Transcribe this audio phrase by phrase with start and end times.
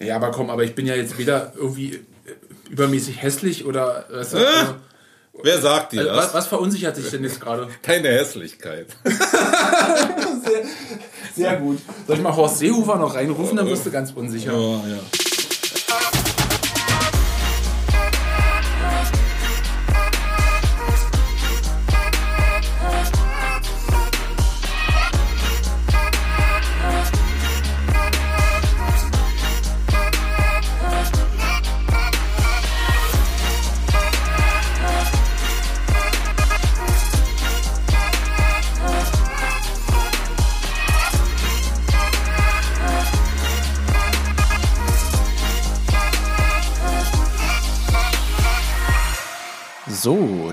[0.00, 2.00] Ja, aber komm, aber ich bin ja jetzt weder irgendwie äh,
[2.70, 4.04] übermäßig hässlich oder.
[4.10, 4.74] Weißt du, Äh, also,
[5.40, 6.24] Wer sagt dir also, das?
[6.26, 7.68] was, was verunsichert dich denn jetzt gerade?
[7.82, 8.88] Deine Hässlichkeit.
[11.36, 11.78] Sehr gut.
[12.06, 14.52] Soll ich mal Horst Seehofer noch reinrufen, dann wirst du ganz unsicher.
[14.52, 14.98] Ja, ja.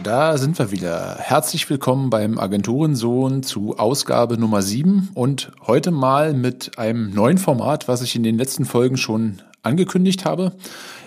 [0.05, 1.17] Da sind wir wieder.
[1.17, 7.87] Herzlich willkommen beim Agenturensohn zu Ausgabe Nummer 7 und heute mal mit einem neuen Format,
[7.87, 10.51] was ich in den letzten Folgen schon angekündigt habe.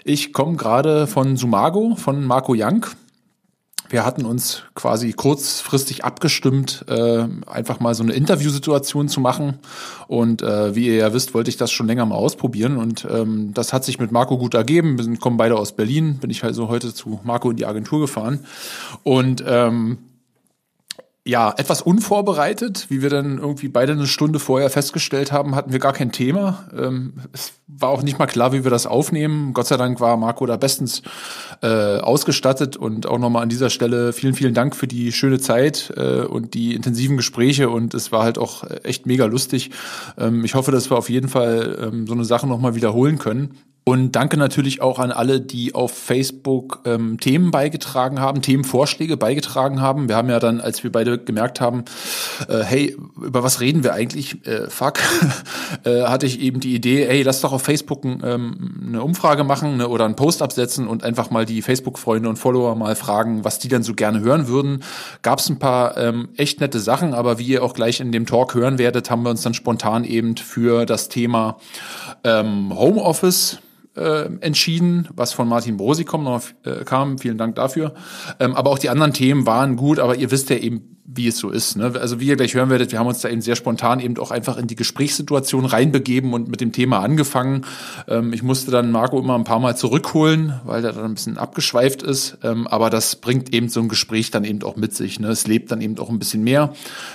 [0.02, 2.86] Ich komme gerade von Sumago, von Marco Young.
[3.90, 9.58] Wir hatten uns quasi kurzfristig abgestimmt, äh, einfach mal so eine Interviewsituation zu machen.
[10.06, 12.76] Und äh, wie ihr ja wisst, wollte ich das schon länger mal ausprobieren.
[12.76, 14.98] Und ähm, das hat sich mit Marco gut ergeben.
[14.98, 16.18] Wir sind, kommen beide aus Berlin.
[16.18, 18.40] Bin ich also heute zu Marco in die Agentur gefahren.
[19.04, 19.98] Und ähm,
[21.28, 25.78] ja, etwas unvorbereitet, wie wir dann irgendwie beide eine Stunde vorher festgestellt haben, hatten wir
[25.78, 26.64] gar kein Thema.
[26.74, 29.52] Ähm, es war auch nicht mal klar, wie wir das aufnehmen.
[29.52, 31.02] Gott sei Dank war Marco da bestens
[31.60, 35.92] äh, ausgestattet und auch nochmal an dieser Stelle vielen, vielen Dank für die schöne Zeit
[35.98, 39.70] äh, und die intensiven Gespräche und es war halt auch echt mega lustig.
[40.16, 43.50] Ähm, ich hoffe, dass wir auf jeden Fall ähm, so eine Sache nochmal wiederholen können.
[43.88, 49.80] Und danke natürlich auch an alle, die auf Facebook ähm, Themen beigetragen haben, Themenvorschläge beigetragen
[49.80, 50.10] haben.
[50.10, 51.86] Wir haben ja dann, als wir beide gemerkt haben,
[52.50, 54.46] äh, hey, über was reden wir eigentlich?
[54.46, 54.98] Äh, fuck,
[55.84, 59.42] äh, hatte ich eben die Idee, hey, lass doch auf Facebook ein, ähm, eine Umfrage
[59.42, 63.42] machen ne, oder einen Post absetzen und einfach mal die Facebook-Freunde und Follower mal fragen,
[63.42, 64.82] was die dann so gerne hören würden.
[65.22, 68.26] Gab es ein paar ähm, echt nette Sachen, aber wie ihr auch gleich in dem
[68.26, 71.56] Talk hören werdet, haben wir uns dann spontan eben für das Thema
[72.22, 73.60] ähm, Homeoffice
[73.98, 77.18] äh, entschieden, was von Martin Brosi äh, kam.
[77.18, 77.94] Vielen Dank dafür.
[78.40, 81.38] Ähm, aber auch die anderen Themen waren gut, aber ihr wisst ja eben, wie es
[81.38, 81.76] so ist.
[81.76, 81.92] Ne?
[81.98, 84.30] Also wie ihr gleich hören werdet, wir haben uns da eben sehr spontan eben auch
[84.30, 87.64] einfach in die Gesprächssituation reinbegeben und mit dem Thema angefangen.
[88.06, 91.38] Ähm, ich musste dann Marco immer ein paar Mal zurückholen, weil der dann ein bisschen
[91.38, 92.38] abgeschweift ist.
[92.42, 95.18] Ähm, aber das bringt eben so ein Gespräch dann eben auch mit sich.
[95.18, 95.28] Ne?
[95.28, 96.74] Es lebt dann eben auch ein bisschen mehr.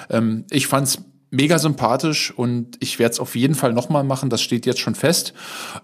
[0.09, 0.99] Ähm, ich fand's
[1.33, 4.94] mega sympathisch und ich werde es auf jeden Fall nochmal machen, das steht jetzt schon
[4.94, 5.33] fest.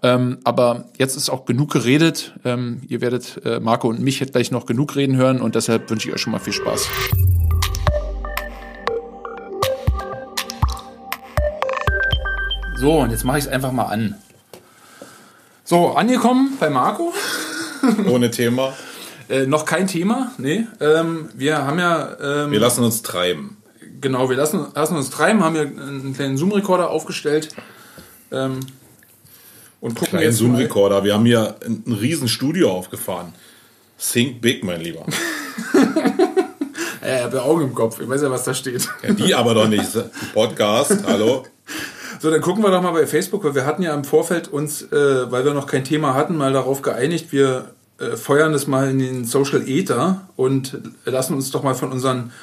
[0.04, 2.36] Ähm, aber jetzt ist auch genug geredet.
[2.46, 5.90] Ähm, ihr werdet äh, Marco und mich jetzt gleich noch genug reden hören und deshalb
[5.90, 6.88] wünsche ich euch schon mal viel Spaß.
[12.78, 14.16] So, und jetzt mache ich es einfach mal an.
[15.64, 17.12] So, angekommen bei Marco.
[18.08, 18.74] Ohne Thema.
[19.30, 20.68] Äh, noch kein Thema, nee.
[20.80, 23.59] Ähm, wir haben ja ähm, Wir lassen uns treiben.
[24.02, 27.50] Genau, wir lassen, lassen uns treiben, haben hier einen kleinen Zoom-Rekorder aufgestellt
[28.32, 28.60] ähm,
[29.82, 31.04] und gucken Kleinen jetzt Zoom-Recorder.
[31.04, 33.34] Wir haben hier ein, ein riesen Studio aufgefahren.
[33.98, 35.06] Think big, mein Lieber.
[37.02, 38.88] Äh, ich habe ja Augen im Kopf, ich weiß ja, was da steht.
[39.04, 39.90] Ja, die aber doch nicht.
[40.34, 41.46] Podcast, hallo.
[42.20, 44.82] So, dann gucken wir doch mal bei Facebook, weil wir hatten ja im Vorfeld uns,
[44.82, 48.90] äh, weil wir noch kein Thema hatten, mal darauf geeinigt, wir äh, feuern das mal
[48.90, 52.34] in den Social Ether und lassen uns doch mal von unseren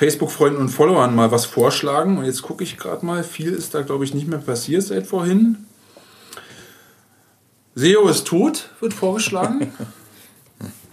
[0.00, 2.16] Facebook-Freunden und Followern mal was vorschlagen.
[2.16, 5.06] Und jetzt gucke ich gerade mal, viel ist da, glaube ich, nicht mehr passiert seit
[5.06, 5.66] vorhin.
[7.74, 9.70] SEO ist tot, wird vorgeschlagen.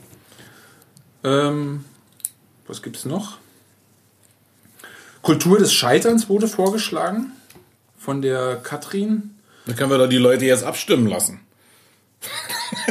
[1.23, 1.85] ähm,
[2.67, 3.37] was gibt es noch?
[5.21, 7.31] Kultur des Scheiterns wurde vorgeschlagen
[7.97, 9.35] von der Katrin.
[9.67, 11.39] Dann können wir doch die Leute jetzt abstimmen lassen.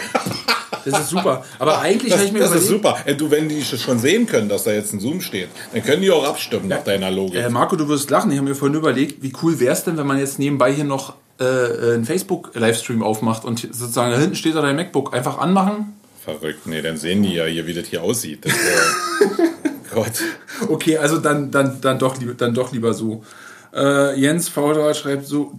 [0.87, 1.45] Das ist super.
[1.59, 2.99] Aber eigentlich habe Das, ich mir das ist überlegt, super.
[3.05, 6.03] Äh, Du, wenn die schon sehen können, dass da jetzt ein Zoom steht, dann können
[6.03, 7.37] die auch abstimmen nach deiner Logik.
[7.37, 8.31] äh, Marco, du wirst lachen.
[8.31, 10.85] Ich habe mir vorhin überlegt, wie cool wäre es denn, wenn man jetzt nebenbei hier
[10.85, 11.45] noch äh,
[11.95, 15.13] einen Facebook-Livestream aufmacht und sozusagen da hinten steht da dein MacBook.
[15.15, 15.93] Einfach anmachen.
[16.25, 16.67] Verrückt.
[16.67, 18.45] Nee, dann sehen die ja hier, wie das hier aussieht.
[18.45, 19.49] Das, äh,
[19.95, 20.13] Gott.
[20.69, 23.23] Okay, also dann, dann, dann, doch, lieber, dann doch lieber so.
[23.75, 25.53] Äh, Jens Fauder schreibt so,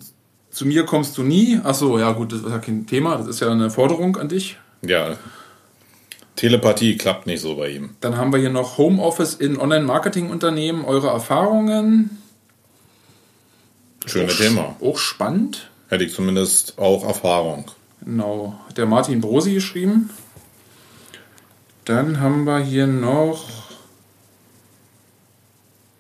[0.50, 1.60] zu mir kommst du nie.
[1.64, 3.16] Ach so, ja gut, das ist ja kein Thema.
[3.18, 4.58] Das ist ja eine Forderung an dich.
[4.82, 5.18] Ja.
[6.36, 7.96] Telepathie klappt nicht so bei ihm.
[8.00, 10.86] Dann haben wir hier noch Homeoffice in Online-Marketing-Unternehmen.
[10.86, 12.22] Eure Erfahrungen.
[14.06, 14.76] Schönes Thema.
[14.80, 15.70] Auch spannend.
[15.90, 17.72] Hätte ich zumindest auch Erfahrung.
[18.02, 20.10] Genau, hat der Martin Brosi geschrieben.
[21.86, 23.46] Dann haben wir hier noch.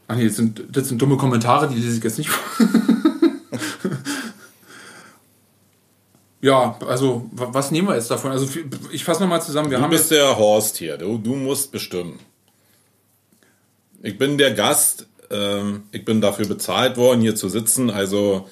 [0.07, 2.30] Ach nee, das sind, das sind dumme Kommentare, die lese ich jetzt nicht
[6.42, 8.31] Ja, also was nehmen wir jetzt davon?
[8.31, 8.48] Also
[8.92, 9.72] ich fasse nochmal zusammen.
[9.72, 10.98] Wir du bist der Horst hier.
[10.98, 12.19] Du, du musst bestimmen.
[14.04, 15.07] Ich bin der Gast.
[15.31, 17.89] Ähm, ich bin dafür bezahlt worden, hier zu sitzen.
[17.89, 18.48] Also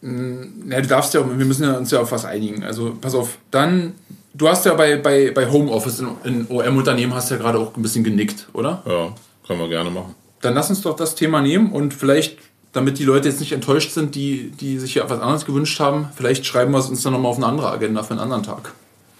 [0.00, 2.64] mm, ja, du darfst ja, wir müssen uns ja auf was einigen.
[2.64, 3.94] Also pass auf, dann,
[4.34, 7.82] du hast ja bei, bei, bei Homeoffice in, in OM-Unternehmen hast ja gerade auch ein
[7.82, 8.82] bisschen genickt, oder?
[8.84, 9.14] Ja,
[9.46, 10.14] können wir gerne machen.
[10.40, 12.38] Dann lass uns doch das Thema nehmen und vielleicht
[12.76, 16.10] damit die Leute jetzt nicht enttäuscht sind, die, die sich ja etwas anderes gewünscht haben,
[16.14, 18.72] vielleicht schreiben wir es uns dann nochmal auf eine andere Agenda für einen anderen Tag.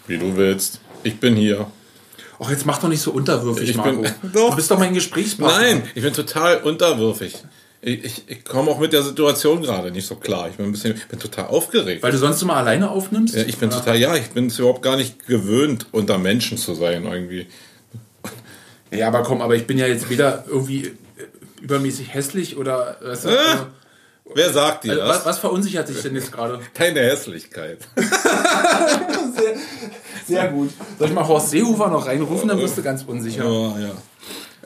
[0.07, 0.81] Wie du willst.
[1.03, 1.67] Ich bin hier.
[2.39, 4.03] Ach, jetzt mach doch nicht so unterwürfig, ich Marco.
[4.03, 4.51] Bin, doch.
[4.51, 5.59] Du bist doch mein Gesprächspartner.
[5.59, 7.35] Nein, ich bin total unterwürfig.
[7.81, 10.49] Ich, ich, ich komme auch mit der Situation gerade nicht so klar.
[10.51, 12.03] Ich bin ein bisschen, bin total aufgeregt.
[12.03, 13.37] Weil du sonst immer alleine aufnimmst?
[13.37, 13.79] Ja, ich bin ja.
[13.79, 17.47] total, ja, ich bin es überhaupt gar nicht gewöhnt, unter Menschen zu sein irgendwie.
[18.91, 20.93] Ja, aber komm, aber ich bin ja jetzt weder irgendwie
[21.61, 22.97] übermäßig hässlich oder.
[23.01, 23.29] Du, also,
[24.35, 25.17] Wer sagt dir also, das?
[25.19, 26.59] Was, was, verunsichert dich denn jetzt gerade?
[26.75, 27.79] Deine Hässlichkeit.
[27.97, 29.57] sehr,
[30.27, 30.71] sehr, gut.
[30.99, 32.49] Soll ich mal Horst Seehofer noch reinrufen?
[32.49, 33.49] Dann wirst du ganz unsicher.
[33.49, 33.93] Oh, ja.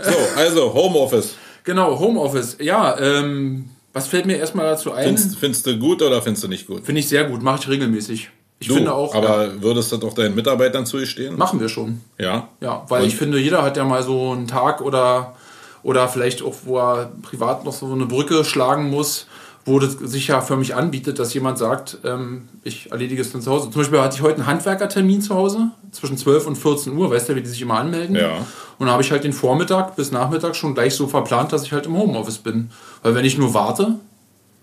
[0.03, 1.35] So, also Homeoffice.
[1.65, 2.57] Genau, Homeoffice.
[2.61, 5.05] Ja, ähm, was fällt mir erstmal dazu ein?
[5.05, 6.87] Findest, findest du gut oder findest du nicht gut?
[6.87, 8.31] Finde ich sehr gut, mache ich regelmäßig.
[8.61, 9.15] Ich du, finde auch.
[9.15, 11.37] Aber ja, würdest du doch deinen Mitarbeitern zugestehen?
[11.37, 12.03] Machen wir schon.
[12.19, 12.49] Ja.
[12.61, 13.09] Ja, weil Und?
[13.09, 15.35] ich finde, jeder hat ja mal so einen Tag oder
[15.83, 19.27] oder vielleicht auch, wo er privat noch so eine Brücke schlagen muss,
[19.65, 23.43] wo das sich ja für mich anbietet, dass jemand sagt, ähm, ich erledige es dann
[23.43, 23.71] zu Hause.
[23.71, 27.29] Zum Beispiel hatte ich heute einen Handwerkertermin zu Hause, zwischen 12 und 14 Uhr, weißt
[27.29, 28.17] du, wie die sich immer anmelden.
[28.17, 28.39] Ja.
[28.79, 31.73] Und da habe ich halt den Vormittag bis Nachmittag schon gleich so verplant, dass ich
[31.73, 32.71] halt im Homeoffice bin.
[33.03, 33.97] Weil wenn ich nur warte,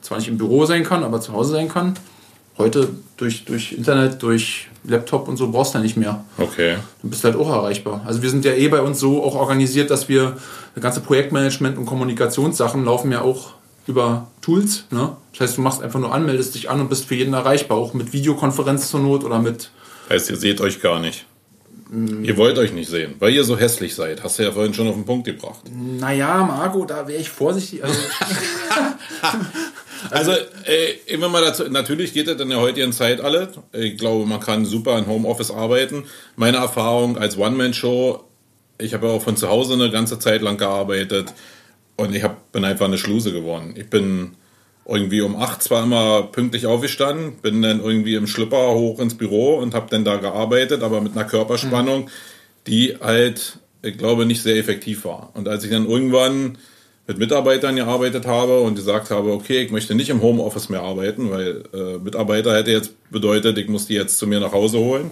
[0.01, 1.93] zwar nicht im Büro sein kann, aber zu Hause sein kann,
[2.57, 6.24] heute durch, durch Internet, durch Laptop und so brauchst du ja nicht mehr.
[6.38, 6.77] Okay.
[7.01, 8.01] Du bist halt auch erreichbar.
[8.06, 10.38] Also wir sind ja eh bei uns so auch organisiert, dass wir
[10.75, 13.54] das ganze Projektmanagement und Kommunikationssachen laufen ja auch
[13.88, 14.86] über Tools.
[14.92, 15.15] Ne?
[15.31, 17.77] Das heißt, du machst einfach nur an, meldest dich an und bist für jeden erreichbar,
[17.77, 19.71] auch mit Videokonferenz zur Not oder mit.
[20.10, 21.25] Heißt, ihr seht euch gar nicht.
[21.89, 24.21] Ihr wollt euch nicht sehen, weil ihr so hässlich seid.
[24.21, 25.62] Hast du ja vorhin schon auf den Punkt gebracht.
[25.71, 27.81] Naja, Marco, da wäre ich vorsichtig.
[27.81, 27.98] Also,
[30.11, 33.49] Also, äh, immer mal dazu, natürlich geht das in der heutigen Zeit alles.
[33.73, 36.05] Ich glaube, man kann super in Homeoffice arbeiten.
[36.35, 38.23] Meine Erfahrung als One-Man-Show,
[38.79, 41.33] ich habe auch von zu Hause eine ganze Zeit lang gearbeitet
[41.95, 43.73] und ich hab, bin einfach eine Schluse geworden.
[43.75, 44.35] Ich bin
[44.88, 49.57] irgendwie um acht zwar immer pünktlich aufgestanden, bin dann irgendwie im Schlipper hoch ins Büro
[49.57, 52.09] und habe dann da gearbeitet, aber mit einer Körperspannung,
[52.67, 55.31] die halt, ich glaube, nicht sehr effektiv war.
[55.33, 56.57] Und als ich dann irgendwann
[57.07, 61.31] mit Mitarbeitern gearbeitet habe und gesagt habe, okay, ich möchte nicht im Homeoffice mehr arbeiten,
[61.31, 65.12] weil äh, Mitarbeiter hätte jetzt bedeutet, ich muss die jetzt zu mir nach Hause holen.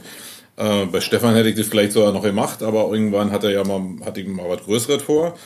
[0.57, 3.63] Äh, bei Stefan hätte ich das vielleicht sogar noch gemacht, aber irgendwann hat er ja
[3.63, 5.37] mal, hatte ich mal was Größeres vor.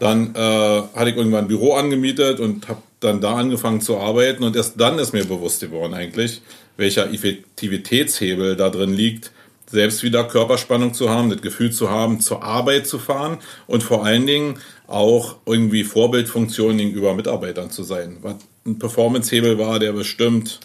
[0.00, 4.42] Dann äh, hatte ich irgendwann ein Büro angemietet und habe dann da angefangen zu arbeiten
[4.42, 6.42] und erst dann ist mir bewusst geworden eigentlich,
[6.76, 9.30] welcher Effektivitätshebel da drin liegt,
[9.66, 14.04] selbst wieder Körperspannung zu haben, das Gefühl zu haben, zur Arbeit zu fahren und vor
[14.04, 14.58] allen Dingen
[14.92, 18.18] auch irgendwie Vorbildfunktion gegenüber Mitarbeitern zu sein.
[18.22, 18.36] Was
[18.66, 20.60] ein Performance-Hebel war, der bestimmt,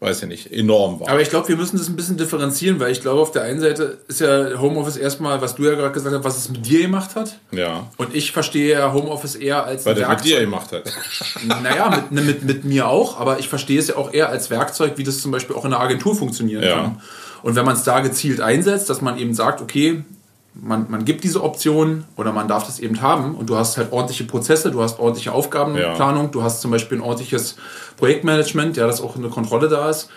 [0.00, 1.08] weiß ich nicht, enorm war.
[1.08, 3.60] Aber ich glaube, wir müssen das ein bisschen differenzieren, weil ich glaube, auf der einen
[3.60, 6.82] Seite ist ja Homeoffice erstmal, was du ja gerade gesagt hast, was es mit dir
[6.82, 7.38] gemacht hat.
[7.52, 7.88] Ja.
[7.96, 10.18] Und ich verstehe ja Homeoffice eher als Weil Werkzeug.
[10.18, 10.84] mit dir gemacht hat.
[11.62, 14.94] Naja, mit, mit, mit mir auch, aber ich verstehe es ja auch eher als Werkzeug,
[14.96, 16.74] wie das zum Beispiel auch in der Agentur funktionieren ja.
[16.74, 17.02] kann.
[17.42, 20.04] Und wenn man es da gezielt einsetzt, dass man eben sagt, okay,
[20.54, 23.92] man, man gibt diese Option oder man darf das eben haben und du hast halt
[23.92, 26.30] ordentliche Prozesse, du hast ordentliche Aufgabenplanung, ja.
[26.30, 27.56] du hast zum Beispiel ein ordentliches
[27.96, 30.10] Projektmanagement, ja, dass auch eine Kontrolle da ist,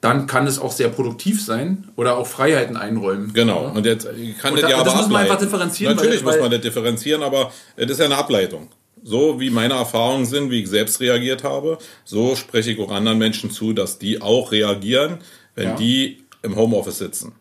[0.00, 3.32] dann kann es auch sehr produktiv sein oder auch Freiheiten einräumen.
[3.32, 3.72] Genau.
[3.74, 4.06] Und jetzt
[4.40, 5.96] kann und das ja aber das muss man einfach differenzieren.
[5.96, 8.68] Natürlich weil, muss man das differenzieren, aber das ist ja eine Ableitung.
[9.02, 13.18] So wie meine Erfahrungen sind, wie ich selbst reagiert habe, so spreche ich auch anderen
[13.18, 15.18] Menschen zu, dass die auch reagieren,
[15.54, 15.76] wenn ja.
[15.76, 17.32] die im Homeoffice sitzen.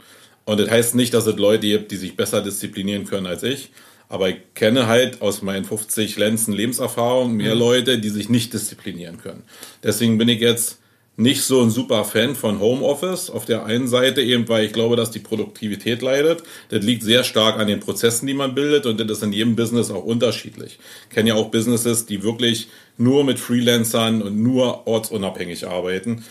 [0.45, 3.71] Und das heißt nicht, dass es Leute gibt, die sich besser disziplinieren können als ich.
[4.07, 7.59] Aber ich kenne halt aus meinen 50 Lenzen Lebenserfahrung mehr mhm.
[7.59, 9.43] Leute, die sich nicht disziplinieren können.
[9.83, 10.79] Deswegen bin ich jetzt
[11.17, 13.29] nicht so ein super Fan von Homeoffice.
[13.29, 16.43] Auf der einen Seite eben, weil ich glaube, dass die Produktivität leidet.
[16.69, 19.55] Das liegt sehr stark an den Prozessen, die man bildet und das ist in jedem
[19.55, 20.77] Business auch unterschiedlich.
[21.09, 26.25] Ich kenne ja auch Businesses, die wirklich nur mit Freelancern und nur ortsunabhängig arbeiten.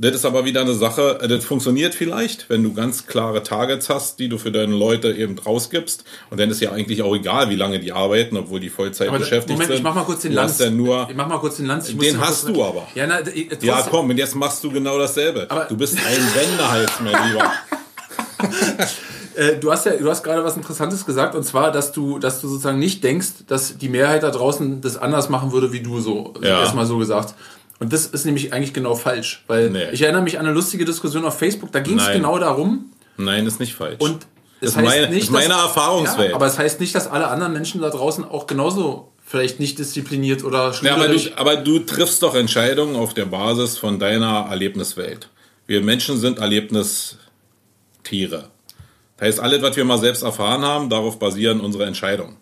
[0.00, 3.88] Das ist aber wieder eine Sache, äh, das funktioniert vielleicht, wenn du ganz klare Targets
[3.88, 6.04] hast, die du für deine Leute eben rausgibst.
[6.30, 9.18] Und dann ist ja eigentlich auch egal, wie lange die arbeiten, obwohl die Vollzeit aber
[9.18, 9.78] beschäftigt Moment, sind.
[9.78, 10.60] ich mach mal kurz den Lanz.
[10.70, 11.88] Nur, ich mach mal kurz den Lanz.
[11.88, 12.86] den hast du aber.
[12.94, 13.18] Ja, na,
[13.60, 15.46] ja, komm, und jetzt machst du genau dasselbe.
[15.48, 17.52] Aber du bist ein Wendehals, mein Lieber.
[19.38, 22.40] Äh, du hast ja, du hast gerade was Interessantes gesagt, und zwar, dass du, dass
[22.40, 26.00] du sozusagen nicht denkst, dass die Mehrheit da draußen das anders machen würde, wie du
[26.00, 26.34] so.
[26.42, 26.60] Ja.
[26.60, 27.34] Erstmal so gesagt.
[27.80, 29.44] Und das ist nämlich eigentlich genau falsch.
[29.46, 29.90] Weil nee.
[29.92, 32.92] ich erinnere mich an eine lustige Diskussion auf Facebook, da ging es genau darum.
[33.16, 34.00] Nein, ist nicht falsch.
[34.00, 34.26] Und
[34.60, 36.30] das, das meine, nicht, ist meine dass, Erfahrungswelt.
[36.30, 39.78] Ja, aber es heißt nicht, dass alle anderen Menschen da draußen auch genauso vielleicht nicht
[39.78, 44.46] diszipliniert oder ja, aber, du, aber du triffst doch Entscheidungen auf der Basis von deiner
[44.50, 45.28] Erlebniswelt.
[45.66, 47.18] Wir Menschen sind Erlebnistiere.
[49.18, 52.37] Das heißt, alles, was wir mal selbst erfahren haben, darauf basieren unsere Entscheidungen.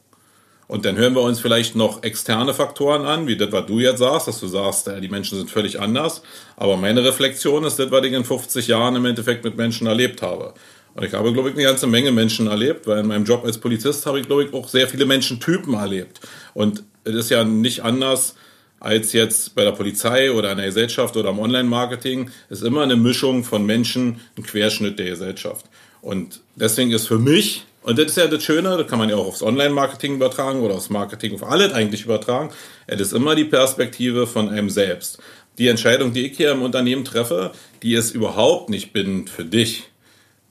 [0.68, 3.98] Und dann hören wir uns vielleicht noch externe Faktoren an, wie das, was du jetzt
[3.98, 6.22] sagst, dass du sagst, die Menschen sind völlig anders.
[6.56, 10.22] Aber meine Reflexion ist das, was ich in 50 Jahren im Endeffekt mit Menschen erlebt
[10.22, 10.54] habe.
[10.94, 13.58] Und ich habe, glaube ich, eine ganze Menge Menschen erlebt, weil in meinem Job als
[13.58, 16.20] Polizist habe ich, glaube ich, auch sehr viele Menschentypen erlebt.
[16.54, 18.34] Und es ist ja nicht anders
[18.80, 22.30] als jetzt bei der Polizei oder in der Gesellschaft oder im Online-Marketing.
[22.48, 25.66] Es ist immer eine Mischung von Menschen, ein Querschnitt der Gesellschaft.
[26.00, 29.14] Und deswegen ist für mich und das ist ja das Schöne, das kann man ja
[29.14, 32.50] auch aufs Online-Marketing übertragen oder aufs Marketing auf alles eigentlich übertragen.
[32.88, 35.18] Es ist immer die Perspektive von einem selbst.
[35.58, 37.52] Die Entscheidung, die ich hier im Unternehmen treffe,
[37.84, 39.84] die ist überhaupt nicht bindend für dich.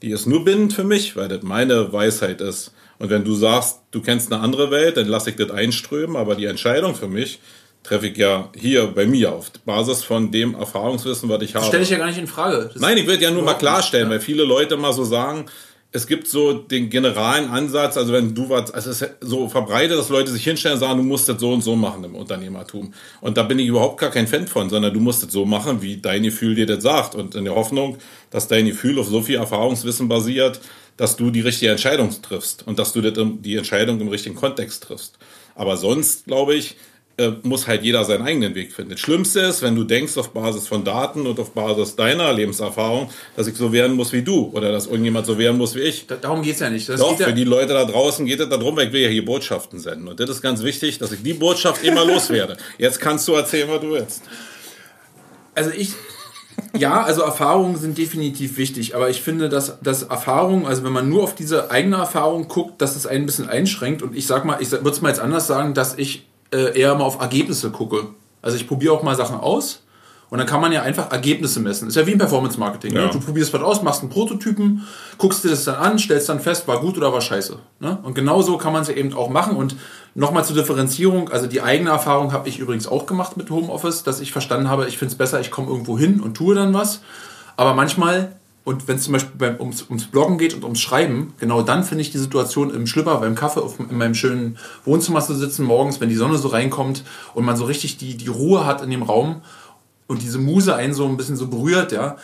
[0.00, 2.72] Die ist nur bindend für mich, weil das meine Weisheit ist.
[2.98, 6.36] Und wenn du sagst, du kennst eine andere Welt, dann lasse ich das einströmen, aber
[6.36, 7.40] die Entscheidung für mich
[7.82, 11.64] treffe ich ja hier bei mir auf Basis von dem Erfahrungswissen, was ich habe.
[11.64, 12.70] Das stelle ich ja gar nicht in Frage.
[12.72, 15.44] Das Nein, ich würde ja nur mal klarstellen, weil viele Leute mal so sagen,
[15.96, 19.98] es gibt so den generalen Ansatz, also wenn du was, also es ist so verbreitet,
[19.98, 22.92] dass Leute sich hinstellen und sagen, du musst das so und so machen im Unternehmertum.
[23.22, 25.80] Und da bin ich überhaupt gar kein Fan von, sondern du musst das so machen,
[25.80, 27.14] wie dein Gefühl dir das sagt.
[27.14, 27.96] Und in der Hoffnung,
[28.30, 30.60] dass dein Gefühl auf so viel Erfahrungswissen basiert,
[30.98, 35.18] dass du die richtige Entscheidung triffst und dass du die Entscheidung im richtigen Kontext triffst.
[35.54, 36.76] Aber sonst, glaube ich,
[37.18, 38.90] äh, muss halt jeder seinen eigenen Weg finden.
[38.90, 43.10] Das Schlimmste ist, wenn du denkst auf Basis von Daten und auf Basis deiner Lebenserfahrung,
[43.36, 46.06] dass ich so werden muss wie du oder dass irgendjemand so werden muss wie ich.
[46.06, 46.88] darum geht's ja nicht.
[46.88, 49.24] Das Doch, für die Leute da draußen geht es darum, weil ich will ja hier
[49.24, 50.08] Botschaften senden.
[50.08, 52.58] Und das ist ganz wichtig, dass ich die Botschaft immer loswerde.
[52.76, 54.22] Jetzt kannst du erzählen, was du willst.
[55.54, 55.92] Also ich,
[56.76, 61.08] ja, also Erfahrungen sind definitiv wichtig, aber ich finde, dass, dass Erfahrungen, also wenn man
[61.08, 64.44] nur auf diese eigene Erfahrung guckt, dass es einen ein bisschen einschränkt und ich sag
[64.44, 67.70] mal, ich würde es mal jetzt anders sagen, dass ich äh, eher mal auf Ergebnisse
[67.70, 68.08] gucke.
[68.42, 69.82] Also ich probiere auch mal Sachen aus
[70.28, 71.88] und dann kann man ja einfach Ergebnisse messen.
[71.88, 72.92] Ist ja wie im Performance Marketing.
[72.94, 73.00] Ne?
[73.00, 73.06] Ja.
[73.06, 73.12] Ne?
[73.12, 74.86] Du probierst was aus, machst einen Prototypen,
[75.18, 77.58] guckst dir das dann an, stellst dann fest, war gut oder war scheiße.
[77.78, 77.98] Ne?
[78.02, 79.56] Und genauso kann man es ja eben auch machen.
[79.56, 79.76] Und
[80.14, 84.20] nochmal zur Differenzierung, also die eigene Erfahrung habe ich übrigens auch gemacht mit Homeoffice, dass
[84.20, 87.00] ich verstanden habe, ich finde es besser, ich komme irgendwo hin und tue dann was.
[87.56, 88.32] Aber manchmal
[88.66, 91.84] und wenn es zum Beispiel beim, ums, ums Bloggen geht und ums Schreiben, genau dann
[91.84, 95.64] finde ich die Situation im Schlüpper, beim Kaffee auf, in meinem schönen Wohnzimmer zu sitzen,
[95.64, 97.04] morgens, wenn die Sonne so reinkommt
[97.34, 99.42] und man so richtig die, die Ruhe hat in dem Raum
[100.08, 102.16] und diese Muse einen so ein bisschen so berührt, ja,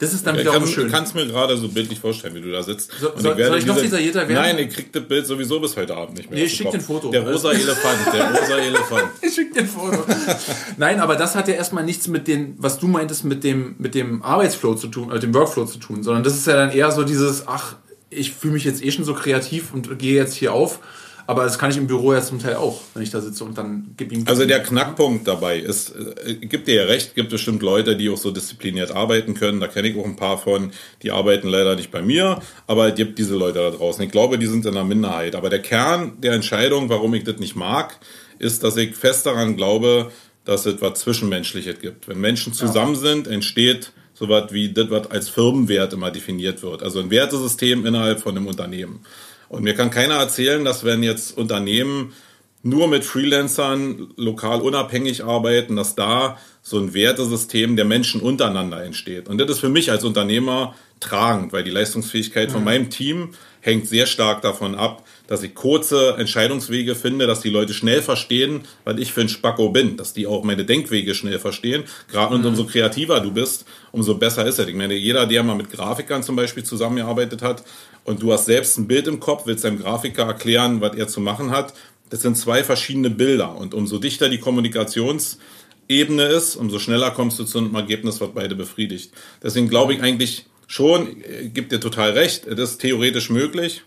[0.00, 0.86] das ist dann wieder kann, auch schön.
[0.86, 2.90] Du kannst mir gerade so bildlich vorstellen, wie du da sitzt.
[2.98, 4.34] So, soll, ich, soll ich noch detaillierter werden?
[4.34, 6.38] Nein, ich krieg das Bild sowieso bis heute Abend nicht mehr.
[6.38, 7.10] Nee, ich schick den Foto.
[7.10, 9.10] Der rosa Elefant, der rosa Elefant.
[9.20, 10.02] ich schick den Foto.
[10.78, 13.94] Nein, aber das hat ja erstmal nichts mit dem, was du meintest, mit dem, mit
[13.94, 16.90] dem Arbeitsflow zu tun, äh, dem Workflow zu tun, sondern das ist ja dann eher
[16.92, 17.76] so dieses, ach,
[18.08, 20.80] ich fühle mich jetzt eh schon so kreativ und gehe jetzt hier auf
[21.30, 23.56] aber das kann ich im Büro ja zum Teil auch, wenn ich da sitze und
[23.56, 24.24] dann gebe ihm.
[24.26, 25.94] Also der Knackpunkt dabei ist,
[26.26, 29.60] äh, gibt dir ja recht, gibt bestimmt Leute, die auch so diszipliniert arbeiten können.
[29.60, 30.72] Da kenne ich auch ein paar von,
[31.04, 34.02] die arbeiten leider nicht bei mir, aber es gibt diese Leute da draußen.
[34.02, 35.36] Ich glaube, die sind in der Minderheit.
[35.36, 38.00] Aber der Kern der Entscheidung, warum ich das nicht mag,
[38.40, 40.10] ist, dass ich fest daran glaube,
[40.44, 42.08] dass es was Zwischenmenschliches gibt.
[42.08, 43.00] Wenn Menschen zusammen ja.
[43.02, 46.82] sind, entsteht so was wie das, was als Firmenwert immer definiert wird.
[46.82, 49.00] Also ein Wertesystem innerhalb von einem Unternehmen.
[49.50, 52.12] Und mir kann keiner erzählen, dass wenn jetzt Unternehmen
[52.62, 59.28] nur mit Freelancern lokal unabhängig arbeiten, dass da so ein Wertesystem der Menschen untereinander entsteht.
[59.28, 62.64] Und das ist für mich als Unternehmer tragend, weil die Leistungsfähigkeit von mhm.
[62.66, 63.30] meinem Team
[63.60, 68.62] hängt sehr stark davon ab, dass ich kurze Entscheidungswege finde, dass die Leute schnell verstehen,
[68.84, 71.84] weil ich für ein Spacko bin, dass die auch meine Denkwege schnell verstehen.
[72.08, 72.48] Gerade und mhm.
[72.48, 74.68] umso kreativer du bist, umso besser ist es.
[74.68, 77.64] Ich meine, jeder, der mal mit Grafikern zum Beispiel zusammengearbeitet hat
[78.04, 81.20] und du hast selbst ein Bild im Kopf, willst deinem Grafiker erklären, was er zu
[81.20, 81.74] machen hat,
[82.10, 83.56] das sind zwei verschiedene Bilder.
[83.56, 88.54] Und umso dichter die Kommunikationsebene ist, umso schneller kommst du zu einem Ergebnis, was beide
[88.54, 89.12] befriedigt.
[89.42, 93.82] Deswegen glaube ich eigentlich schon, äh, gibt dir total recht, das ist theoretisch möglich.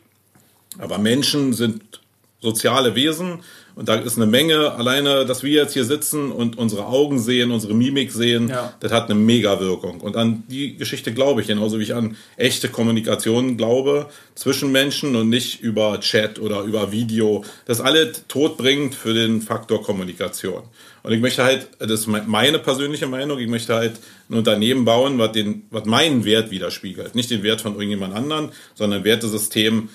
[0.77, 2.01] Aber Menschen sind
[2.41, 3.43] soziale Wesen
[3.75, 7.51] und da ist eine Menge, alleine, dass wir jetzt hier sitzen und unsere Augen sehen,
[7.51, 8.73] unsere Mimik sehen, ja.
[8.79, 10.01] das hat eine Mega-Wirkung.
[10.01, 15.15] Und an die Geschichte glaube ich, genauso wie ich an echte Kommunikation glaube, zwischen Menschen
[15.15, 17.43] und nicht über Chat oder über Video.
[17.65, 20.63] Das alles todbringend für den Faktor Kommunikation.
[21.01, 23.93] Und ich möchte halt, das ist meine persönliche Meinung, ich möchte halt
[24.29, 27.15] ein Unternehmen bauen, was, den, was meinen Wert widerspiegelt.
[27.15, 29.89] Nicht den Wert von irgendjemand anderen, sondern ein Wertesystem,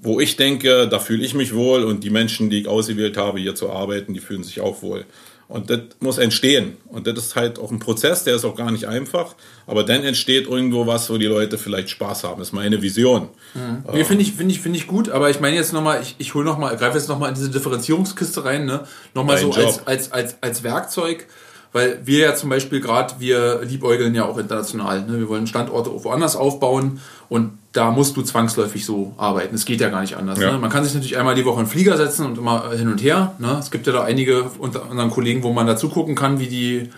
[0.00, 3.38] wo ich denke, da fühle ich mich wohl und die Menschen, die ich ausgewählt habe,
[3.38, 5.04] hier zu arbeiten, die fühlen sich auch wohl.
[5.46, 6.78] Und das muss entstehen.
[6.86, 9.34] Und das ist halt auch ein Prozess, der ist auch gar nicht einfach.
[9.66, 12.38] Aber dann entsteht irgendwo was, wo die Leute vielleicht Spaß haben.
[12.38, 13.28] Das ist meine Vision.
[13.52, 13.84] Mhm.
[13.92, 15.10] Nee, finde ich, finde ich, finde ich gut.
[15.10, 18.44] Aber ich meine jetzt nochmal, ich, ich hole nochmal, greife jetzt nochmal in diese Differenzierungskiste
[18.44, 18.86] rein, ne?
[19.14, 21.26] Nochmal so als, als, als, als Werkzeug.
[21.72, 25.04] Weil wir ja zum Beispiel gerade, wir liebäugeln ja auch international.
[25.06, 25.18] Ne?
[25.18, 29.54] Wir wollen Standorte woanders aufbauen und da musst du zwangsläufig so arbeiten.
[29.54, 30.38] Es geht ja gar nicht anders.
[30.38, 30.52] Ja.
[30.52, 30.58] Ne?
[30.58, 33.02] Man kann sich natürlich einmal die Woche in den Flieger setzen und immer hin und
[33.02, 33.34] her.
[33.40, 33.56] Ne?
[33.58, 36.90] Es gibt ja da einige unter unseren Kollegen, wo man dazu gucken kann, wie die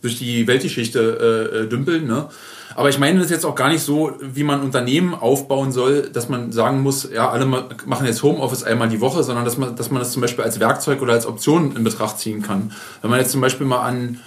[0.00, 2.06] durch die Weltgeschichte äh, äh, dümpeln.
[2.06, 2.26] Ne?
[2.74, 6.30] Aber ich meine das jetzt auch gar nicht so, wie man Unternehmen aufbauen soll, dass
[6.30, 9.90] man sagen muss, ja, alle machen jetzt Homeoffice einmal die Woche, sondern dass man, dass
[9.90, 12.72] man das zum Beispiel als Werkzeug oder als Option in Betracht ziehen kann.
[13.02, 14.20] Wenn man jetzt zum Beispiel mal an,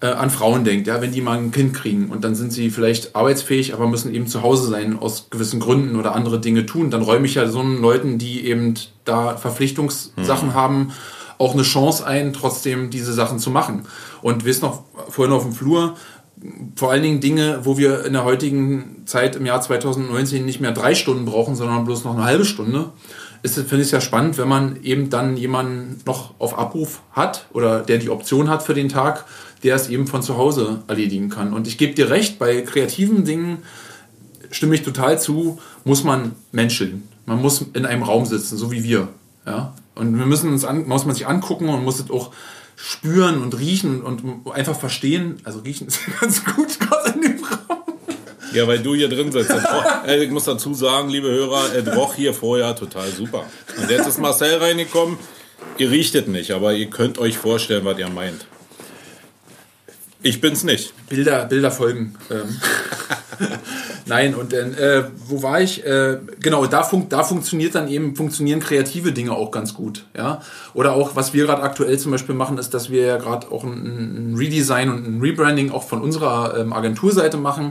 [0.00, 2.70] äh, an Frauen denkt, ja, wenn die mal ein Kind kriegen und dann sind sie
[2.70, 6.90] vielleicht arbeitsfähig, aber müssen eben zu Hause sein aus gewissen Gründen oder andere Dinge tun,
[6.90, 10.54] dann räume ich ja so Leuten, die eben da Verpflichtungssachen mhm.
[10.54, 10.92] haben,
[11.38, 13.86] auch eine Chance ein, trotzdem diese Sachen zu machen.
[14.22, 15.96] Und wir sind noch vorhin auf dem Flur,
[16.76, 20.72] vor allen Dingen Dinge, wo wir in der heutigen Zeit im Jahr 2019 nicht mehr
[20.72, 22.92] drei Stunden brauchen, sondern bloß noch eine halbe Stunde,
[23.42, 27.46] ist finde ich es ja spannend, wenn man eben dann jemanden noch auf Abruf hat
[27.52, 29.24] oder der die Option hat für den Tag,
[29.62, 31.52] der es eben von zu Hause erledigen kann.
[31.52, 33.58] Und ich gebe dir recht, bei kreativen Dingen
[34.50, 37.08] stimme ich total zu, muss man menscheln.
[37.26, 39.08] Man muss in einem Raum sitzen, so wie wir.
[39.46, 39.74] Ja?
[39.94, 42.32] Und wir müssen uns an, muss man sich angucken und muss es auch
[42.76, 45.38] spüren und riechen und einfach verstehen.
[45.44, 47.78] Also riechen ist ganz gut gerade in dem Raum.
[48.52, 49.52] Ja, weil du hier drin sitzt.
[50.06, 53.44] Äh, ich muss dazu sagen, liebe Hörer, es roch hier vorher total super.
[53.76, 55.18] Und jetzt ist Marcel reingekommen.
[55.76, 58.46] Ihr riecht es nicht, aber ihr könnt euch vorstellen, was ihr meint.
[60.22, 60.92] Ich bin's nicht.
[61.08, 62.14] Bilder, Bilder folgen.
[62.30, 62.60] Ähm.
[64.06, 65.84] Nein, und dann, äh, wo war ich?
[65.84, 70.04] Äh, genau, da, fun da funktioniert dann eben, funktionieren kreative Dinge auch ganz gut.
[70.16, 70.42] Ja?
[70.74, 73.64] Oder auch, was wir gerade aktuell zum Beispiel machen, ist, dass wir ja gerade auch
[73.64, 77.70] ein, ein, Redesign und ein Rebranding auch von unserer ähm, Agenturseite machen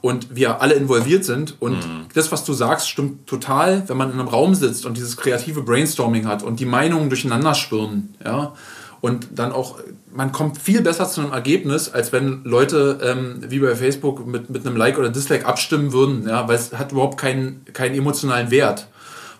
[0.00, 1.56] und wir alle involviert sind.
[1.58, 2.06] Und mhm.
[2.14, 5.62] das, was du sagst, stimmt total, wenn man in einem Raum sitzt und dieses kreative
[5.62, 8.14] Brainstorming hat und die Meinungen durcheinander schwirren.
[8.24, 8.52] Ja?
[9.00, 9.78] und dann auch,
[10.12, 14.50] man kommt viel besser zu einem Ergebnis, als wenn Leute ähm, wie bei Facebook mit,
[14.50, 18.50] mit einem Like oder Dislike abstimmen würden, ja, weil es hat überhaupt keinen, keinen emotionalen
[18.50, 18.88] Wert.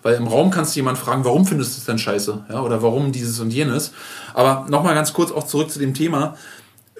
[0.01, 2.45] Weil im Raum kannst du jemanden fragen, warum findest du es denn scheiße?
[2.49, 3.91] Ja, oder warum dieses und jenes.
[4.33, 6.37] Aber nochmal ganz kurz auch zurück zu dem Thema.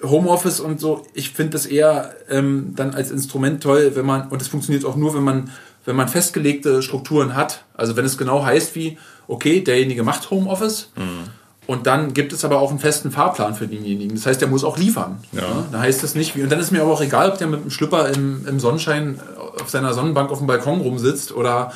[0.02, 4.42] Homeoffice und so, ich finde das eher ähm, dann als Instrument toll, wenn man, und
[4.42, 5.50] es funktioniert auch nur, wenn man,
[5.84, 7.64] wenn man festgelegte Strukturen hat.
[7.74, 10.90] Also wenn es genau heißt wie, okay, derjenige macht Homeoffice.
[10.96, 11.39] Mhm
[11.70, 14.16] und dann gibt es aber auch einen festen Fahrplan für denjenigen.
[14.16, 15.18] Das heißt, der muss auch liefern.
[15.30, 15.66] Ja.
[15.70, 17.62] Da heißt es nicht, wie, und dann ist mir aber auch egal, ob der mit
[17.62, 19.20] dem Schlüpper im, im Sonnenschein
[19.62, 21.70] auf seiner Sonnenbank auf dem Balkon rumsitzt oder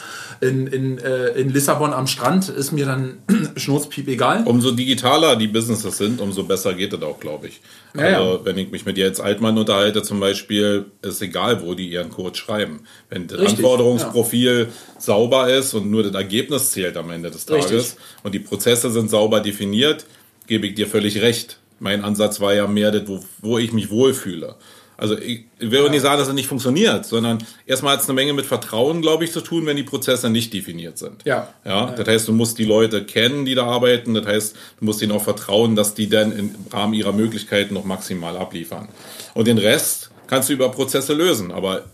[0.45, 3.23] in, in, äh, in Lissabon am Strand, ist mir dann
[3.57, 4.43] schnurzpiep egal.
[4.45, 7.61] Umso digitaler die Businesses sind, umso besser geht das auch, glaube ich.
[7.97, 11.89] Ja, also, wenn ich mich mit als Altmann unterhalte, zum Beispiel, ist egal, wo die
[11.89, 12.81] ihren Code schreiben.
[13.09, 17.73] Wenn das Richtig, Anforderungsprofil sauber ist und nur das Ergebnis zählt am Ende des Tages
[17.73, 17.97] Richtig.
[18.23, 20.05] und die Prozesse sind sauber definiert,
[20.47, 21.59] gebe ich dir völlig recht.
[21.81, 24.57] Mein Ansatz war ja mehr das, wo, wo ich mich wohlfühle.
[24.97, 25.89] Also ich, ich will ja.
[25.89, 29.25] nicht sagen, dass es nicht funktioniert, sondern erstmal hat es eine Menge mit Vertrauen, glaube
[29.25, 31.25] ich, zu tun, wenn die Prozesse nicht definiert sind.
[31.25, 31.49] Ja.
[31.65, 31.91] ja.
[31.91, 34.15] Das heißt, du musst die Leute kennen, die da arbeiten.
[34.15, 37.85] Das heißt, du musst ihnen auch vertrauen, dass die dann im Rahmen ihrer Möglichkeiten noch
[37.85, 38.89] maximal abliefern.
[39.35, 41.51] Und den Rest kannst du über Prozesse lösen.
[41.51, 41.85] Aber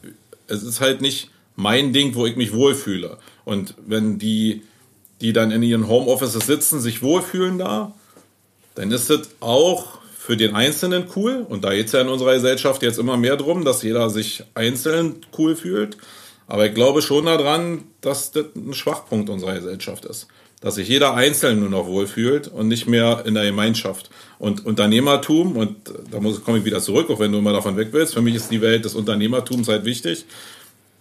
[0.46, 3.18] es ist halt nicht mein Ding, wo ich mich wohlfühle.
[3.44, 4.62] Und wenn die,
[5.20, 7.94] die dann in ihren Homeoffices sitzen, sich wohlfühlen da,
[8.74, 9.99] dann ist es auch
[10.30, 11.44] für den Einzelnen cool.
[11.48, 14.44] Und da geht es ja in unserer Gesellschaft jetzt immer mehr drum, dass jeder sich
[14.54, 15.96] einzeln cool fühlt.
[16.46, 20.28] Aber ich glaube schon daran, dass das ein Schwachpunkt unserer Gesellschaft ist.
[20.60, 24.08] Dass sich jeder Einzelne nur noch wohlfühlt und nicht mehr in der Gemeinschaft.
[24.38, 25.76] Und Unternehmertum, und
[26.12, 28.36] da muss, komme ich wieder zurück, auch wenn du immer davon weg willst, für mich
[28.36, 30.26] ist die Welt des Unternehmertums halt wichtig.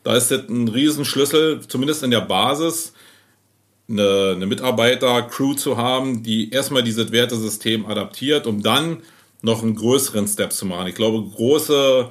[0.04, 2.94] Da ist das ein Riesenschlüssel, zumindest in der Basis,
[3.88, 9.04] eine, eine Mitarbeiter-Crew zu haben, die erstmal dieses Wertesystem adaptiert, um dann
[9.42, 10.88] noch einen größeren Step zu machen.
[10.88, 12.10] Ich glaube, große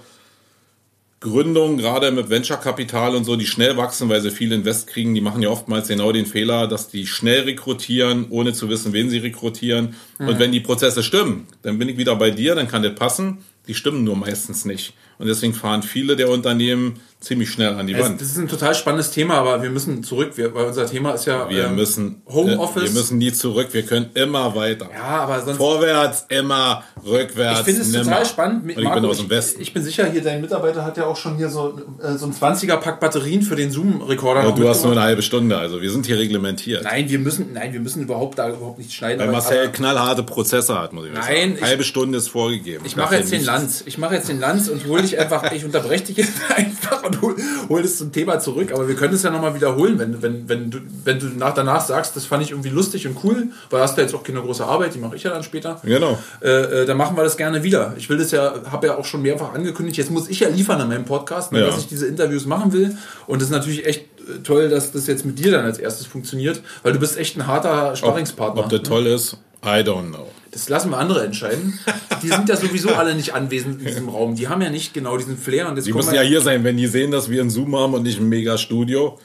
[1.21, 5.21] Gründungen, gerade mit Venture-Kapital und so, die schnell wachsen, weil sie viel Invest kriegen, die
[5.21, 9.19] machen ja oftmals genau den Fehler, dass die schnell rekrutieren, ohne zu wissen, wen sie
[9.19, 9.97] rekrutieren.
[10.19, 10.29] Mhm.
[10.29, 13.39] Und wenn die Prozesse stimmen, dann bin ich wieder bei dir, dann kann das passen.
[13.69, 14.95] Die stimmen nur meistens nicht.
[15.19, 18.21] Und deswegen fahren viele der Unternehmen ziemlich schnell an die Es, Wand.
[18.21, 21.25] das ist ein total spannendes Thema, aber wir müssen zurück, wir, weil unser Thema ist
[21.27, 22.83] ja Wir ähm, müssen Homeoffice.
[22.83, 23.69] äh, Wir müssen nie zurück.
[23.73, 24.89] Wir können immer weiter.
[24.95, 27.59] ja, aber sonst Vorwärts, immer, rückwärts.
[27.61, 28.05] Ich finde es nimmer.
[28.05, 28.71] total spannend.
[28.71, 29.61] Ich Marco, bin aus dem Westen.
[29.61, 32.27] Ich, ich bin sicher, hier dein Mitarbeiter hat ja auch schon hier so, äh, so
[32.27, 34.47] ein 20er Pack Batterien für den Zoom-Rekorder.
[34.49, 35.59] Und du hast nur eine halbe Stunde.
[35.59, 36.85] Also wir sind hier reglementiert.
[36.85, 39.19] Nein, wir müssen, nein, wir müssen überhaupt da überhaupt nicht schneiden.
[39.19, 41.55] Weil Marcel knallharte Prozesse hat, muss ich mal Nein, sagen.
[41.57, 42.85] ich- halbe Stunde ist vorgegeben.
[42.87, 43.83] Ich mache jetzt den Lanz.
[43.87, 47.21] Ich mache jetzt den Lanz und hole dich einfach, ich unterbreche dich jetzt einfach und
[47.23, 47.37] hole
[47.69, 48.73] hol es zum Thema zurück.
[48.73, 51.81] Aber wir können es ja nochmal wiederholen, wenn, wenn, wenn du, wenn du nach, danach
[51.81, 54.65] sagst, das fand ich irgendwie lustig und cool, weil hast du jetzt auch keine große
[54.65, 55.81] Arbeit, die mache ich ja dann später.
[55.85, 56.19] Genau.
[56.41, 56.49] Äh,
[56.83, 57.95] äh, dann machen wir das gerne wieder.
[57.97, 60.81] Ich will das ja, habe ja auch schon mehrfach angekündigt, jetzt muss ich ja liefern
[60.81, 61.67] an meinem Podcast, ne, Ja.
[61.67, 62.97] dass ich diese Interviews machen will.
[63.27, 66.07] Und das ist natürlich echt äh, toll, dass das jetzt mit dir dann als erstes
[66.07, 68.63] funktioniert, weil du bist echt ein harter Sparringspartner.
[68.65, 70.29] Ob das toll ist, I don't know.
[70.51, 71.79] Das lassen wir andere entscheiden.
[72.23, 74.35] Die sind ja sowieso alle nicht anwesend in diesem Raum.
[74.35, 75.69] Die haben ja nicht genau diesen Flair.
[75.69, 77.95] Und jetzt Die müssen ja hier sein, wenn die sehen, dass wir ein Zoom haben
[77.95, 79.19] und nicht ein Mega-Studio.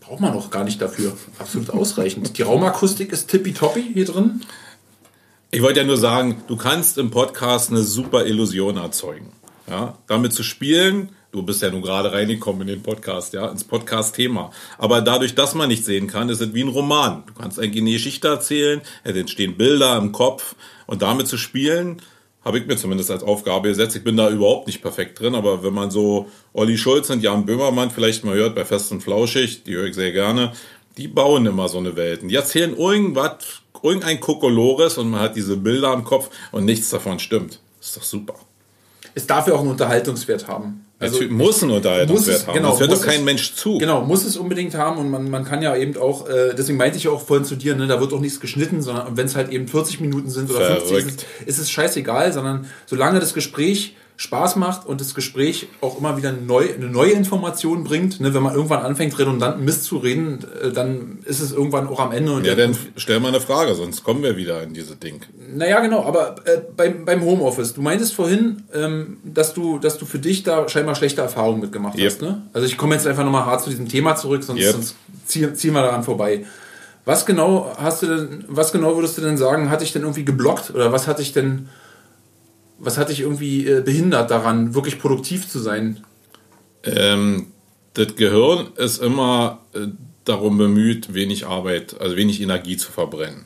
[0.00, 1.16] braucht man noch gar nicht dafür.
[1.38, 2.38] Absolut ausreichend.
[2.38, 4.40] Die Raumakustik ist tippitoppi hier drin.
[5.50, 9.32] Ich wollte ja nur sagen, du kannst im Podcast eine super Illusion erzeugen.
[9.68, 13.64] Ja, damit zu spielen, du bist ja nun gerade reingekommen in den Podcast, ja, ins
[13.64, 14.50] Podcast-Thema.
[14.78, 17.24] Aber dadurch, dass man nicht sehen kann, ist es wie ein Roman.
[17.26, 20.54] Du kannst eigentlich eine Geschichte erzählen, es entstehen Bilder im Kopf
[20.86, 22.02] und damit zu spielen,
[22.44, 23.96] habe ich mir zumindest als Aufgabe gesetzt.
[23.96, 27.44] Ich bin da überhaupt nicht perfekt drin, aber wenn man so Olli Schulz und Jan
[27.44, 30.52] Böhmermann vielleicht mal hört bei Fest und Flauschig, die höre ich sehr gerne,
[30.96, 32.28] die bauen immer so eine Welten.
[32.28, 37.18] Die erzählen irgendwas, irgendein Kokolores und man hat diese Bilder im Kopf und nichts davon
[37.18, 37.60] stimmt.
[37.80, 38.34] Ist doch super.
[39.14, 40.86] Es darf ja auch einen Unterhaltungswert haben.
[41.00, 42.54] Also, Also, muss einen Unterhaltungswert haben.
[42.54, 43.78] genau, Sonst hört doch kein es- Mensch zu.
[43.78, 46.98] Genau, muss es unbedingt haben und man, man kann ja eben auch, äh, deswegen meinte
[46.98, 49.50] ich auch vorhin zu dir, ne, da wird auch nichts geschnitten, sondern wenn es halt
[49.50, 51.20] eben 40 Minuten sind oder 50 Verrückt.
[51.20, 56.18] sind, ist es scheißegal, sondern solange das Gespräch Spaß macht und das Gespräch auch immer
[56.18, 60.44] wieder neu, eine neue Information bringt, ne, wenn man irgendwann anfängt, redundanten Mist zu reden,
[60.62, 62.42] äh, dann ist es irgendwann auch am Ende.
[62.46, 65.22] Ja, dann stell mal eine Frage, sonst kommen wir wieder in diese Ding.
[65.54, 70.04] naja, genau, aber äh, beim, beim Homeoffice, du meintest vorhin, ähm, dass, du, dass du
[70.04, 72.06] für dich da scheinbar schlechte Erfahrungen mitgemacht Yep.
[72.06, 72.20] hast.
[72.20, 72.42] Ne?
[72.52, 74.72] Also ich komme jetzt einfach nochmal hart zu diesem Thema zurück, sonst, Yep.
[74.72, 76.44] sonst ziehen, ziehen wir daran vorbei.
[77.06, 80.26] Was genau hast du denn, was genau würdest du denn sagen, hat dich denn irgendwie
[80.26, 81.70] geblockt oder was hat dich denn,
[82.80, 86.04] was hat dich irgendwie äh, behindert daran, wirklich produktiv zu sein?
[86.82, 87.48] Ähm,
[87.94, 89.88] das Gehirn ist immer äh,
[90.24, 93.44] darum bemüht, wenig Arbeit, also wenig Energie zu verbrennen.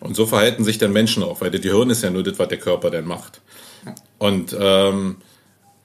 [0.00, 2.48] Und so verhalten sich dann Menschen auch, weil das Gehirn ist ja nur das, was
[2.48, 3.40] der Körper dann macht.
[4.18, 5.16] Und ähm,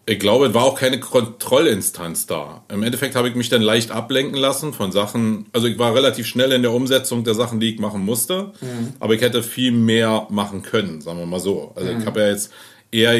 [0.09, 2.63] ich glaube, es war auch keine Kontrollinstanz da.
[2.69, 5.47] Im Endeffekt habe ich mich dann leicht ablenken lassen von Sachen.
[5.51, 8.53] Also ich war relativ schnell in der Umsetzung der Sachen, die ich machen musste.
[9.01, 11.73] Aber ich hätte viel mehr machen können, sagen wir mal so.
[11.75, 12.53] Also ich habe ja jetzt
[12.89, 13.19] eher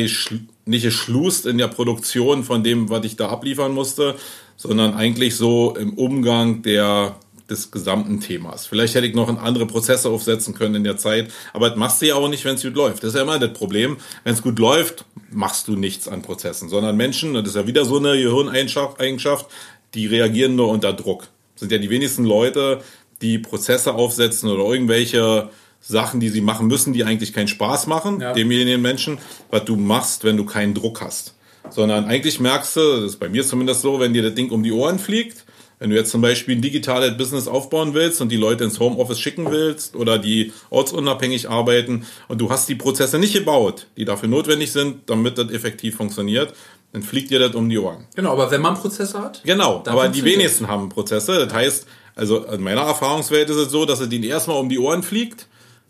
[0.65, 4.15] nicht geschlust in der Produktion von dem, was ich da abliefern musste,
[4.56, 7.17] sondern eigentlich so im Umgang der
[7.50, 8.66] des gesamten Themas.
[8.68, 12.08] Vielleicht hätte ich noch andere Prozesse aufsetzen können in der Zeit, aber das machst du
[12.08, 13.04] ja auch nicht, wenn es gut läuft.
[13.04, 13.98] Das ist ja immer das Problem.
[14.24, 17.86] Wenn es gut läuft, machst du nichts an Prozessen, sondern Menschen, das ist ja wieder
[17.86, 19.48] so eine Gehirneigenschaft, Eigenschaft,
[19.94, 21.28] die reagieren nur unter Druck.
[21.56, 22.82] Das sind ja die wenigsten Leute,
[23.22, 28.20] die Prozesse aufsetzen oder irgendwelche Sachen, die sie machen müssen, die eigentlich keinen Spaß machen,
[28.20, 28.34] Ja.
[28.34, 31.34] demjenigen Menschen, was du machst, wenn du keinen Druck hast.
[31.70, 34.64] Sondern eigentlich merkst du, das ist bei mir zumindest so, wenn dir das Ding um
[34.64, 35.46] die Ohren fliegt,
[35.80, 39.20] wenn du jetzt zum Beispiel ein digitales Business aufbauen willst und die Leute ins Homeoffice
[39.20, 44.30] schicken willst oder die ortsunabhängig arbeiten und du hast die Prozesse nicht gebaut, die dafür
[44.30, 46.54] notwendig sind, damit das effektiv funktioniert,
[46.94, 48.06] dann fliegt dir das um die Ohren.
[48.16, 51.46] Genau, aber wenn man Prozesse hat, Genau, aber die wenigsten haben Prozesse.
[51.46, 54.80] Das heißt, also in meiner Erfahrungswelt ist es so, dass es denen erstmal um die
[54.80, 55.48] Ohren fliegt,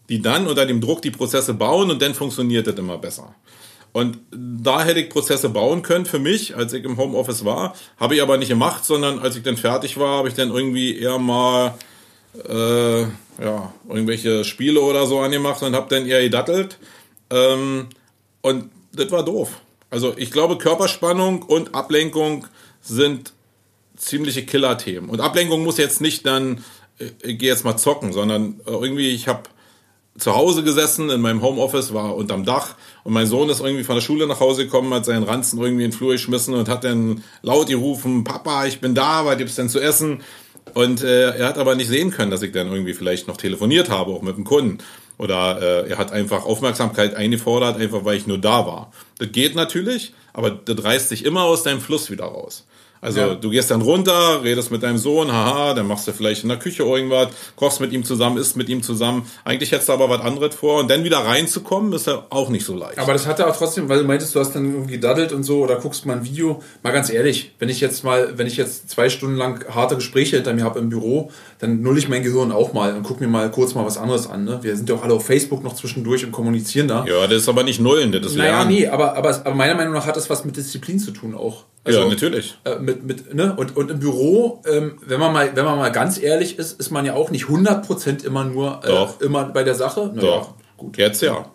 [0.10, 3.36] die dann unter dem Druck die Prozesse bauen und dann funktioniert das immer besser.
[3.94, 7.74] Und da hätte ich Prozesse bauen können für mich, als ich im Homeoffice war.
[7.98, 10.98] Habe ich aber nicht gemacht, sondern als ich dann fertig war, habe ich dann irgendwie
[10.98, 11.74] eher mal
[12.48, 16.78] äh, ja, irgendwelche Spiele oder so angemacht und habe dann eher gedattelt.
[17.30, 17.88] Ähm,
[18.42, 19.62] und das war doof.
[19.90, 22.48] Also ich glaube, Körperspannung und Ablenkung
[22.82, 23.34] sind
[23.96, 25.10] ziemliche Killer-Themen.
[25.10, 26.64] Und Ablenkung muss jetzt nicht dann,
[27.00, 29.44] äh, ich gehe jetzt mal zocken, sondern irgendwie, ich habe
[30.18, 33.96] zu Hause gesessen, in meinem Homeoffice, war unterm Dach und mein Sohn ist irgendwie von
[33.96, 36.84] der Schule nach Hause gekommen, hat seinen Ranzen irgendwie in den Flur geschmissen und hat
[36.84, 40.22] dann laut gerufen, Papa, ich bin da, was gibt's denn zu essen?
[40.74, 43.90] Und äh, er hat aber nicht sehen können, dass ich dann irgendwie vielleicht noch telefoniert
[43.90, 44.80] habe, auch mit dem Kunden.
[45.18, 48.92] Oder äh, er hat einfach Aufmerksamkeit eingefordert, einfach weil ich nur da war.
[49.18, 52.66] Das geht natürlich, aber das reißt sich immer aus deinem Fluss wieder raus.
[53.02, 53.36] Also Ja.
[53.36, 56.58] du gehst dann runter, redest mit deinem Sohn, haha, dann machst du vielleicht in der
[56.58, 59.26] Küche irgendwas, kochst mit ihm zusammen, isst mit ihm zusammen.
[59.44, 62.66] Eigentlich hättest du aber was anderes vor und dann wieder reinzukommen, ist ja auch nicht
[62.66, 62.98] so leicht.
[62.98, 65.44] Aber das hat er auch trotzdem, weil du meintest, du hast dann irgendwie gedaddelt und
[65.44, 66.62] so oder guckst mal ein Video.
[66.84, 70.38] Mal ganz ehrlich, wenn ich jetzt mal, wenn ich jetzt zwei Stunden lang harte Gespräche
[70.38, 73.28] hinter mir habe im Büro, dann null ich mein Gehirn auch mal und guck mir
[73.28, 74.44] mal kurz mal was anderes an.
[74.44, 74.60] Ne?
[74.62, 77.06] Wir sind ja auch alle auf Facebook noch zwischendurch und kommunizieren da.
[77.06, 78.72] ja, das ist aber nicht Nullen, das ist Naja, Lernen.
[78.72, 81.64] nee, aber, aber, aber meiner Meinung nach hat das was mit Disziplin zu tun auch.
[81.84, 82.58] Also, ja, natürlich.
[82.66, 83.56] äh, mit, mit, ne?
[83.56, 86.92] und, und im Büro, ähm, wenn, man mal, wenn man mal ganz ehrlich ist, ist
[86.92, 90.12] man ja auch nicht 100% immer nur äh, immer bei der Sache.
[90.14, 90.48] Na Doch.
[90.50, 90.98] ja, gut.
[90.98, 91.50] Jetzt ja.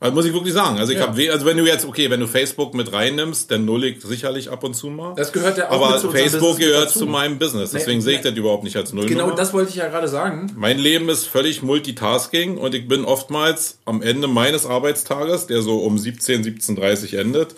[0.00, 0.78] Also muss ich wirklich sagen.
[0.78, 1.06] Also ich Ja.
[1.06, 4.02] habe weh, also wenn du jetzt, okay, wenn du Facebook mit reinnimmst, dann null ich
[4.02, 5.14] sicherlich ab und zu mal.
[5.16, 6.98] Das gehört ja auch Aber zu Facebook gehört dazu.
[7.00, 7.70] zu meinem Business.
[7.70, 8.30] Deswegen Nee, sehe ich nee.
[8.30, 9.06] das überhaupt nicht als Null.
[9.06, 10.52] Genau das wollte ich ja gerade sagen.
[10.56, 15.78] Mein Leben ist völlig Multitasking und ich bin oftmals am Ende meines Arbeitstages, der so
[15.78, 17.54] um 17, 17.30 endet,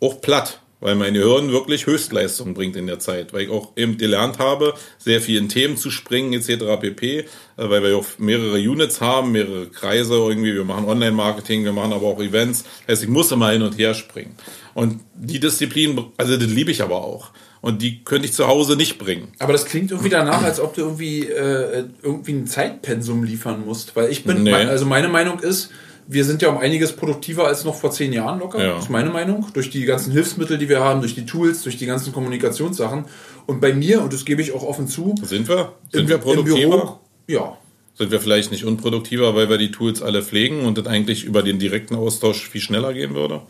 [0.00, 3.98] auch platt, weil mein Gehirn wirklich Höchstleistung bringt in der Zeit, weil ich auch eben
[3.98, 6.80] gelernt habe, sehr viel in Themen zu springen etc.
[6.80, 7.24] pp, äh,
[7.56, 12.06] weil wir auch mehrere Units haben, mehrere Kreise irgendwie, wir machen Online-Marketing, wir machen aber
[12.06, 14.36] auch Events, heißt, ich muss immer hin und her springen.
[14.74, 17.32] Und die Disziplin, also das liebe ich aber auch.
[17.62, 19.32] Und die könnte ich zu Hause nicht bringen.
[19.40, 23.96] Aber das klingt irgendwie danach, als ob du irgendwie, äh, irgendwie ein Zeitpensum liefern musst.
[23.96, 24.52] Weil ich bin, Nee.
[24.52, 25.70] also meine Meinung ist,
[26.08, 28.62] wir sind ja um einiges produktiver als noch vor zehn Jahren locker.
[28.62, 28.74] Ja.
[28.74, 29.46] Das ist meine Meinung.
[29.52, 33.06] Durch die ganzen Hilfsmittel, die wir haben, durch die Tools, durch die ganzen Kommunikationssachen.
[33.46, 35.72] Und bei mir, und das gebe ich auch offen zu, Sind wir?
[35.90, 36.76] Sind im, wir im produktiver?
[36.76, 37.56] Büro, ja.
[37.94, 41.42] Sind wir vielleicht nicht unproduktiver, weil wir die Tools alle pflegen und das eigentlich über
[41.42, 43.40] den direkten Austausch viel schneller gehen würde?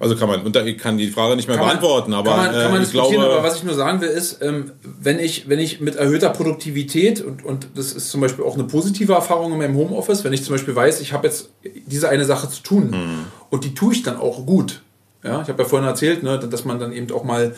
[0.00, 2.30] Also kann man, und da ich kann die Frage nicht mehr Kann man- beantworten, aber
[2.30, 4.72] kann man, kann man äh, ich glaube, aber was ich nur sagen will, ist, ähm,
[4.82, 8.64] wenn, ich, wenn ich mit erhöhter Produktivität, und, und das ist zum Beispiel auch eine
[8.64, 11.50] positive Erfahrung in meinem Homeoffice, wenn ich zum Beispiel weiß, ich habe jetzt
[11.86, 13.24] diese eine Sache zu tun Hm.
[13.50, 14.82] und die tue ich dann auch gut.
[15.22, 17.54] Ja, ich habe ja vorhin erzählt, ne, dass man dann eben auch mal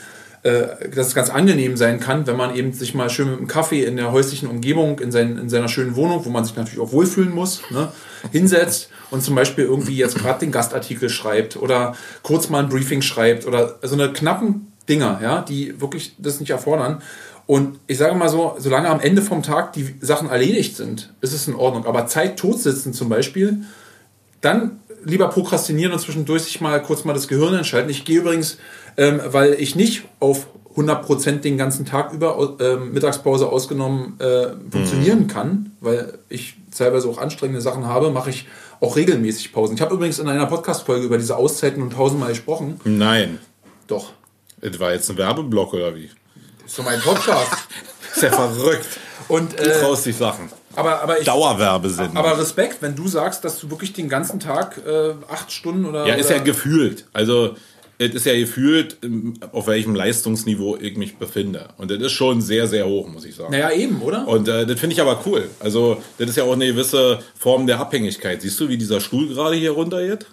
[0.46, 3.84] dass es ganz angenehm sein kann, wenn man eben sich mal schön mit einem Kaffee
[3.84, 6.92] in der häuslichen Umgebung, in, sein, in seiner schönen Wohnung, wo man sich natürlich auch
[6.92, 7.90] wohlfühlen muss, ne,
[8.30, 13.02] hinsetzt und zum Beispiel irgendwie jetzt gerade den Gastartikel schreibt oder kurz mal ein Briefing
[13.02, 17.02] schreibt oder so eine knappen Dinger, ja, die wirklich das nicht erfordern.
[17.46, 21.32] Und ich sage mal so, solange am Ende vom Tag die Sachen erledigt sind, ist
[21.32, 21.86] es in Ordnung.
[21.86, 23.62] Aber Zeit tot sitzen zum Beispiel,
[24.40, 27.88] dann lieber prokrastinieren und zwischendurch sich mal kurz mal das Gehirn entscheiden.
[27.90, 28.58] Ich gehe übrigens,
[28.96, 35.26] ähm, weil ich nicht auf 100% den ganzen Tag über, ähm, Mittagspause ausgenommen, äh, funktionieren
[35.26, 38.46] kann, weil ich teilweise auch anstrengende Sachen habe, mache ich
[38.80, 39.74] auch regelmäßig Pausen.
[39.76, 42.78] Ich habe übrigens in einer Podcast-Folge über diese Auszeiten und Pausen mal gesprochen.
[42.84, 43.38] nein.
[43.86, 44.12] Doch.
[44.60, 46.10] Das war jetzt ein Werbeblock oder wie?
[46.62, 47.52] Das ist so mein Podcast.
[48.14, 48.86] Ist ja verrückt.
[49.28, 50.48] Und, Du äh, traust dich Sachen.
[50.74, 52.16] aber, aber ich, Dauerwerbesinn.
[52.16, 56.06] aber Respekt, wenn du sagst, dass du wirklich den ganzen Tag äh, acht Stunden oder.
[56.06, 57.06] ja, ist ja gefühlt.
[57.12, 57.54] Also,
[57.98, 61.68] es ist ja gefühlt, ähm, auf welchem Leistungsniveau ich mich befinde.
[61.78, 63.52] Und das ist schon sehr, sehr hoch, muss ich sagen.
[63.52, 64.26] Naja, eben, oder?
[64.28, 65.48] Und äh, das finde ich aber cool.
[65.60, 68.42] Also, das ist ja auch eine gewisse Form der Abhängigkeit.
[68.42, 70.26] Siehst du, wie dieser Stuhl gerade hier runter geht?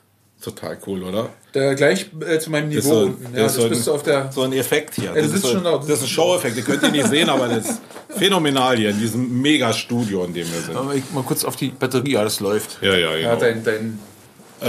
[0.43, 1.29] Total cool, oder?
[1.53, 3.23] Der gleich äh, zu meinem Das Niveau so- unten.
[3.31, 4.31] das Ja, ist das so bist ein- du auf der.
[4.33, 5.09] So ein Effekt hier.
[5.11, 5.77] du das, sitzt ist so, schon da.
[5.77, 6.57] das ist ein Show-Effekt.
[6.57, 7.81] Ihr könnt ihn nicht sehen, aber das ist
[8.17, 10.75] phänomenal hier in diesem Mega-Studio, in dem wir sind.
[10.75, 12.79] Aber ich mal kurz auf die Batterie, ja, das läuft.
[12.81, 13.39] Ja, ja, Ja, genau.
[13.39, 13.99] dein, dein, dein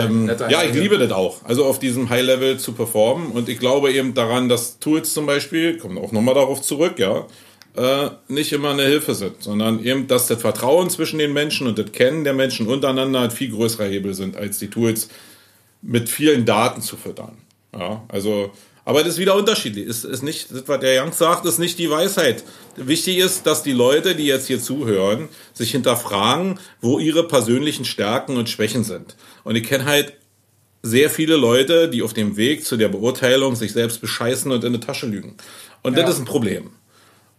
[0.02, 1.44] netter Ja, ich liebe das auch.
[1.44, 3.32] Also auf diesem High-Level zu performen.
[3.32, 7.26] Und ich glaube eben daran, dass Tools zum Beispiel, kommen auch nochmal darauf zurück, ja,
[7.76, 11.78] äh, nicht immer eine Hilfe sind, sondern eben, dass das Vertrauen zwischen den Menschen und
[11.78, 15.08] das Kennen der Menschen untereinander ein viel größerer Hebel sind, als die Tools
[15.82, 17.36] mit vielen Daten zu füttern.
[17.76, 18.52] Ja, also,
[18.84, 19.86] aber das ist wieder unterschiedlich.
[19.86, 22.44] Ist, ist nicht, das, was der Young sagt, ist nicht die Weisheit.
[22.76, 28.36] Wichtig ist, dass die Leute, die jetzt hier zuhören, sich hinterfragen, wo ihre persönlichen Stärken
[28.36, 29.16] und Schwächen sind.
[29.44, 30.14] Und ich kenne halt
[30.82, 34.72] sehr viele Leute, die auf dem Weg zu der Beurteilung sich selbst bescheißen und in
[34.74, 35.36] die Tasche lügen.
[35.82, 36.02] Und Ja.
[36.02, 36.70] das ist ein Problem.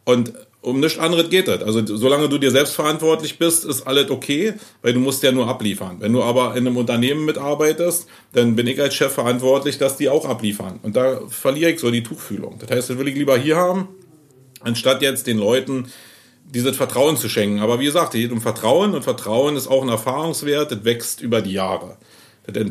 [0.04, 1.62] Und um nichts anderes geht das.
[1.62, 5.48] Also solange du dir selbst verantwortlich bist, ist alles okay, weil du musst ja nur
[5.48, 5.98] abliefern.
[6.00, 10.10] Wenn du aber in einem Unternehmen mitarbeitest, dann bin ich als Chef verantwortlich, dass die
[10.10, 10.80] auch abliefern.
[10.82, 12.58] Und da verliere ich so die Tuchfühlung.
[12.60, 13.90] Das heißt, das will ich lieber hier haben,
[14.62, 15.86] anstatt jetzt den Leuten
[16.54, 17.60] dieses Vertrauen zu schenken.
[17.60, 21.22] Aber wie gesagt, es geht um Vertrauen und Vertrauen ist auch ein Erfahrungswert, das wächst
[21.22, 21.98] über die Jahre.
[22.48, 22.64] Das,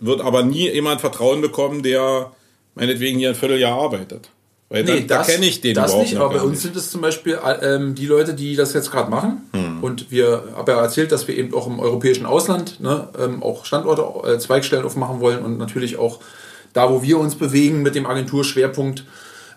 [0.00, 2.32] wird aber nie jemand Vertrauen bekommen, der
[2.74, 4.30] meinetwegen hier ein Vierteljahr arbeitet.
[4.70, 6.62] Weil Nee, da, da kenne ich den das überhaupt nicht, aber bei uns nicht.
[6.62, 9.48] sind es zum Beispiel äh, ähm, die Leute, die das jetzt gerade machen.
[9.52, 9.82] Hm.
[9.82, 13.64] Und wir haben ja erzählt, dass wir eben auch im europäischen Ausland ne, ähm, auch
[13.64, 16.20] Standorte, äh, Zweigstellen aufmachen wollen und natürlich auch
[16.74, 19.04] da, wo wir uns bewegen mit dem Agenturschwerpunkt,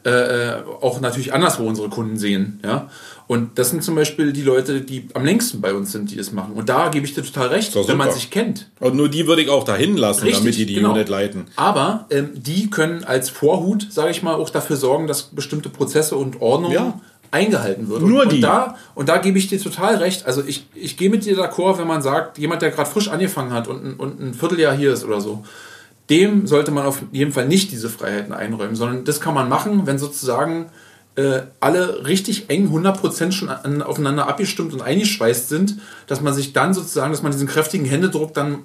[0.04, 2.60] äh, äh, auch natürlich anderswo unsere Kunden sehen.
[2.64, 2.90] Ja?
[3.28, 6.32] Und das sind zum Beispiel die Leute, die am längsten bei uns sind, die das
[6.32, 6.54] machen.
[6.54, 8.70] Und da gebe ich dir total recht, wenn man sich kennt.
[8.80, 10.94] Und nur die würde ich auch dahin lassen, Richtig, damit die die genau.
[10.94, 11.46] Unit leiten.
[11.56, 16.16] Aber ähm, die können als Vorhut, sage ich mal, auch dafür sorgen, dass bestimmte Prozesse
[16.16, 17.00] und Ordnungen ja.
[17.30, 18.02] eingehalten wird.
[18.02, 18.38] Nur und, die.
[18.38, 20.26] Und da, und da gebe ich dir total recht.
[20.26, 23.54] Also ich, ich gehe mit dir d'accord, wenn man sagt, jemand, der gerade frisch angefangen
[23.54, 25.44] hat und, und ein Vierteljahr hier ist oder so,
[26.12, 29.88] dem sollte man auf jeden Fall nicht diese Freiheiten einräumen, sondern das kann man machen,
[29.88, 30.68] wenn sozusagen
[31.16, 36.54] äh, alle richtig eng 100% schon an, aufeinander abgestimmt und eingeschweißt sind, dass man sich
[36.54, 38.60] dann sozusagen, dass man diesen kräftigen Händedruck dann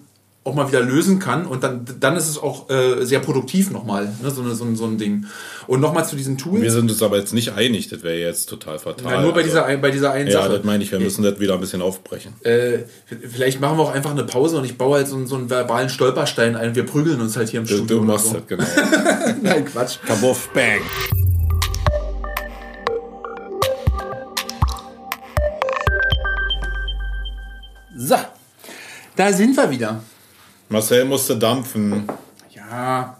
[0.46, 4.04] auch mal wieder lösen kann und dann, dann ist es auch äh, sehr produktiv nochmal,
[4.22, 5.26] ne, so, eine, so, ein, so ein Ding.
[5.66, 6.62] Und nochmal zu diesen Tools.
[6.62, 9.12] Wir sind uns aber jetzt nicht einig, das wäre jetzt total fatal.
[9.12, 10.52] Ja, nur bei, also, dieser, bei dieser einen ja, Sache.
[10.52, 12.34] Ja, das meine ich, wir müssen das wieder ein bisschen aufbrechen.
[12.44, 12.84] Äh,
[13.28, 15.88] vielleicht machen wir auch einfach eine Pause und ich baue halt so, so einen verbalen
[15.88, 17.98] Stolperstein ein wir prügeln uns halt hier im du, Studio.
[17.98, 18.34] Du machst so.
[18.34, 18.64] das, genau.
[19.42, 19.98] Nein, Quatsch.
[20.06, 20.80] Kabuff, bang.
[27.96, 28.16] So,
[29.16, 30.02] da sind wir wieder.
[30.68, 32.08] Marcel musste dampfen.
[32.54, 33.16] Ja,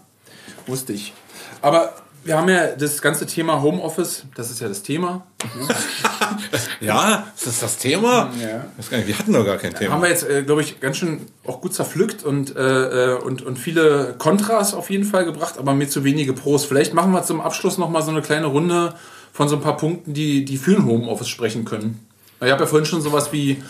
[0.65, 1.13] wusste ich.
[1.61, 1.93] Aber
[2.27, 5.25] wir haben ja das ganze Thema Homeoffice, das ist ja das Thema.
[6.81, 8.29] ja, ist das das Thema?
[8.41, 8.65] Ja.
[9.05, 9.93] Wir hatten doch gar kein Thema.
[9.93, 13.43] Haben wir jetzt, äh, glaube ich, ganz schön auch gut zerpflückt und, äh, äh, und,
[13.43, 16.65] und viele Kontras auf jeden Fall gebracht, aber mir zu wenige Pros.
[16.65, 18.93] Vielleicht machen wir zum Abschluss nochmal so eine kleine Runde
[19.31, 22.06] von so ein paar Punkten, die, die für ein Homeoffice sprechen können.
[22.39, 23.63] Ich habe ja vorhin schon sowas wie,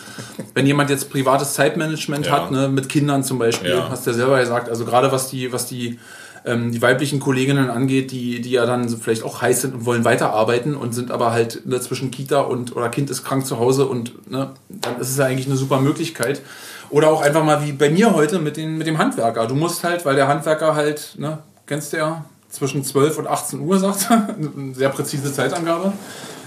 [0.54, 2.32] wenn jemand jetzt privates Zeitmanagement ja.
[2.32, 3.88] hat, ne, mit Kindern zum Beispiel, ja.
[3.88, 5.98] hast du ja selber gesagt, also gerade was die, was die,
[6.44, 10.04] ähm, die weiblichen Kolleginnen angeht, die, die ja dann vielleicht auch heiß sind und wollen
[10.04, 13.86] weiterarbeiten und sind aber halt ne, zwischen Kita und oder Kind ist krank zu Hause
[13.86, 16.42] und ne, dann ist es ja eigentlich eine super Möglichkeit.
[16.90, 19.46] Oder auch einfach mal wie bei mir heute mit, den, mit dem Handwerker.
[19.46, 23.60] Du musst halt, weil der Handwerker halt, ne, kennst du ja, zwischen 12 und 18
[23.60, 25.92] Uhr sagt, eine sehr präzise Zeitangabe,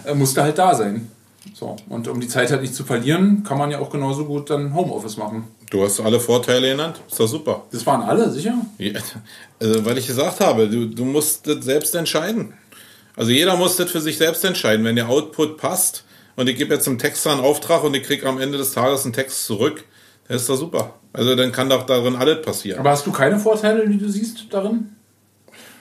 [0.06, 1.10] äh, musst du halt da sein.
[1.54, 4.50] So, und um die Zeit halt nicht zu verlieren, kann man ja auch genauso gut
[4.50, 5.48] dann Homeoffice machen.
[5.72, 7.64] Du hast alle Vorteile genannt, ist doch super.
[7.72, 8.56] Das waren alle, sicher?
[8.78, 9.00] Ja,
[9.60, 12.54] also, weil ich gesagt habe, du, du musst das selbst entscheiden.
[13.16, 14.86] Also jeder muss das für sich selbst entscheiden.
[14.86, 18.28] Wenn der Output passt und ich gebe jetzt einem Texter einen Auftrag und ich kriege
[18.28, 19.84] am Ende des Tages einen Text zurück,
[20.28, 20.96] dann ist doch super.
[21.14, 22.80] Also dann kann doch darin alles passieren.
[22.80, 24.96] Aber hast du keine Vorteile, die du siehst darin?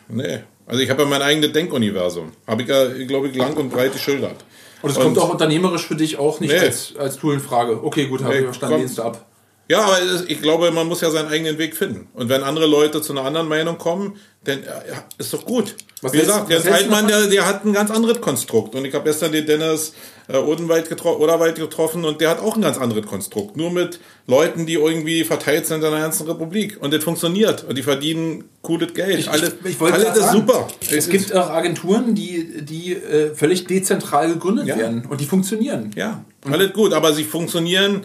[0.09, 0.41] Nee.
[0.67, 2.33] Also ich habe ja mein eigenes Denkuniversum.
[2.47, 4.45] Habe ich ja, glaube ich, lang und breit geschildert.
[4.83, 6.59] Und es kommt auch unternehmerisch für dich auch nicht nee.
[6.59, 7.85] als, als Tool in Frage.
[7.85, 9.27] Okay, gut, habe nee, ich verstanden, lehnst du ab.
[9.71, 12.09] Ja, aber ich glaube, man muss ja seinen eigenen Weg finden.
[12.15, 15.77] Und wenn andere Leute zu einer anderen Meinung kommen, dann ja, ist doch gut.
[16.03, 18.75] Was Wie gesagt, der Altmann, der, der hat ein ganz anderes Konstrukt.
[18.75, 19.95] Und ich habe gestern den Dennis
[20.33, 23.57] äh, Odenwald getro Oderwald getroffen und der hat auch ein ganz anderes Konstrukt.
[23.57, 26.79] Nur mit Leuten, die irgendwie verteilt sind in der ganzen Republik.
[26.81, 27.65] Und das funktioniert.
[27.65, 29.19] Und die verdienen cooles Geld.
[29.19, 30.69] Ich, alles ich, ich alles ist super.
[30.91, 34.77] Es gibt auch Agenturen, die, die äh, völlig dezentral gegründet ja.
[34.77, 35.07] werden.
[35.07, 35.91] Und die funktionieren.
[35.97, 36.93] Ja, alles gut.
[36.93, 38.03] Aber sie funktionieren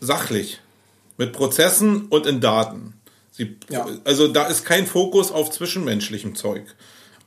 [0.00, 0.60] sachlich.
[1.16, 2.94] Mit Prozessen und in Daten.
[3.30, 3.86] Sie, ja.
[4.04, 6.64] Also da ist kein Fokus auf zwischenmenschlichem Zeug.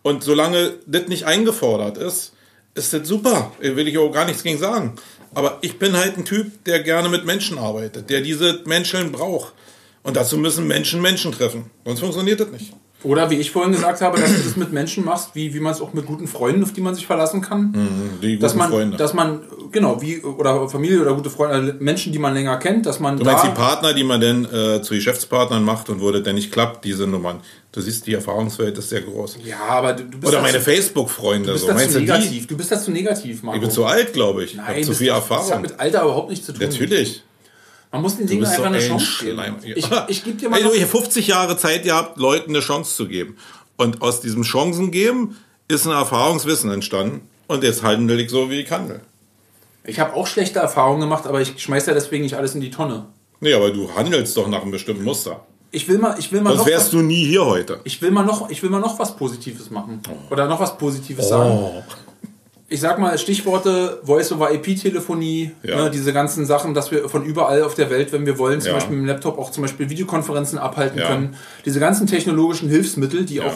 [0.02, 2.34] Und solange das nicht eingefordert ist,
[2.76, 3.52] ist das super.
[3.60, 4.94] Will ich auch gar nichts gegen sagen.
[5.36, 9.54] Aber ich bin halt ein Typ, der gerne mit Menschen arbeitet, der diese Menschen braucht.
[10.04, 11.72] Und dazu müssen Menschen Menschen treffen.
[11.86, 12.74] Sonst funktioniert das nicht.
[13.04, 15.74] Oder wie ich vorhin gesagt habe, dass du das mit Menschen machst, wie, wie man
[15.74, 17.72] es auch mit guten Freunden, auf die man sich verlassen kann.
[17.72, 18.98] Mhm, die guten dass man, Freunde.
[18.98, 22.86] Dass man, genau, wie, oder Familie oder gute Freunde, also Menschen, die man länger kennt,
[22.86, 23.18] dass man.
[23.18, 26.36] Du meinst die Partner, die man denn äh, zu Geschäftspartnern macht und wo das denn
[26.36, 27.42] nicht klappt, diese Nummern.
[27.74, 29.40] Du siehst, die Erfahrungswelt ist sehr groß.
[29.44, 30.32] Ja, aber du, du bist.
[30.32, 31.48] Oder meine Facebook-Freunde.
[31.48, 31.74] Du bist so.
[31.74, 32.48] dazu negativ.
[32.48, 33.58] Du bist dazu negativ, Marco.
[33.58, 34.54] Ich bin zu alt, glaube ich.
[34.54, 35.48] Nein, ich habe zu viel Erfahrung.
[35.48, 36.62] Das hat mit Alter überhaupt nichts zu tun.
[36.62, 37.24] Natürlich.
[37.92, 39.42] Man muss den Dingen einfach so eine Chance geben.
[39.64, 40.58] Ich, ich gebe dir mal.
[40.62, 43.38] Also, ich 50 Jahre Zeit gehabt, Leuten eine Chance zu geben.
[43.76, 47.28] Und aus diesem Chancen geben ist ein Erfahrungswissen entstanden.
[47.48, 49.02] Und jetzt handle ich so, wie ich handle.
[49.84, 52.72] Ich habe auch schlechte Erfahrungen gemacht, aber ich schmeiße ja deswegen nicht alles in die
[52.72, 53.08] Tonne.
[53.40, 55.46] Nee, aber du handelst doch nach einem bestimmten Muster.
[55.74, 57.80] Ich will mal, ich will mal Sonst noch wärst was, du nie hier heute.
[57.84, 60.02] Ich will mal noch, ich will mal noch was Positives machen.
[60.08, 60.32] Oh.
[60.32, 61.30] Oder noch was Positives oh.
[61.30, 61.84] sagen.
[62.70, 65.76] Ich sag mal Stichworte Voice-over-IP-Telefonie, ja.
[65.84, 68.70] ne, diese ganzen Sachen, dass wir von überall auf der Welt, wenn wir wollen, zum
[68.70, 68.74] ja.
[68.76, 71.08] Beispiel mit dem Laptop auch zum Beispiel Videokonferenzen abhalten ja.
[71.08, 71.36] können.
[71.66, 73.54] Diese ganzen technologischen Hilfsmittel, die auch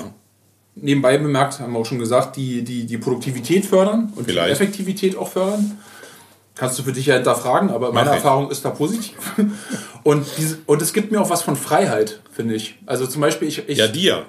[0.74, 4.48] nebenbei bemerkt, haben wir auch schon gesagt, die die, die Produktivität fördern und Vielleicht.
[4.48, 5.78] die Effektivität auch fördern.
[6.58, 9.16] Kannst du für dich ja hinterfragen, aber meine Erfahrung ist da positiv.
[10.04, 12.76] Und, diese, und es gibt mir auch was von Freiheit, finde ich.
[12.86, 13.78] Also zum Beispiel, ich, ich.
[13.78, 14.26] Ja, dir.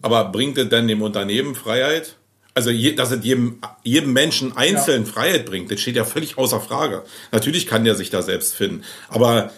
[0.00, 2.16] Aber bringt es denn dem Unternehmen Freiheit?
[2.54, 5.12] Also, je, dass es jedem, jedem Menschen einzeln ja.
[5.12, 7.02] Freiheit bringt, das steht ja völlig außer Frage.
[7.30, 8.84] Natürlich kann der sich da selbst finden.
[9.10, 9.50] Aber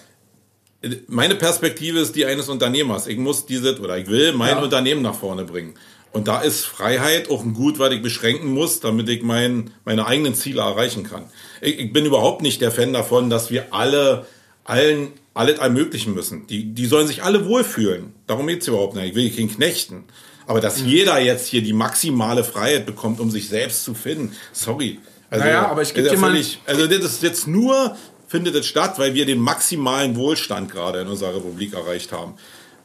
[1.06, 3.06] meine Perspektive ist die eines Unternehmers.
[3.06, 4.62] Ich muss dieses oder ich will mein ja.
[4.62, 5.74] Unternehmen nach vorne bringen.
[6.12, 10.06] Und da ist Freiheit auch ein Gut, was ich beschränken muss, damit ich mein, meine
[10.06, 11.24] eigenen Ziele erreichen kann.
[11.60, 14.26] Ich, ich bin überhaupt nicht der Fan davon, dass wir alle
[14.64, 16.46] allen alles ermöglichen müssen.
[16.48, 18.12] Die, die sollen sich alle wohlfühlen.
[18.26, 19.10] Darum geht's überhaupt nicht.
[19.10, 20.04] Ich will keinen Knechten.
[20.46, 20.88] Aber dass mhm.
[20.88, 24.98] jeder jetzt hier die maximale Freiheit bekommt, um sich selbst zu finden, sorry.
[25.30, 26.34] Also, naja, aber ich gebe dir mal...
[26.66, 27.96] Also das ist jetzt nur,
[28.26, 32.34] findet es statt, weil wir den maximalen Wohlstand gerade in unserer Republik erreicht haben.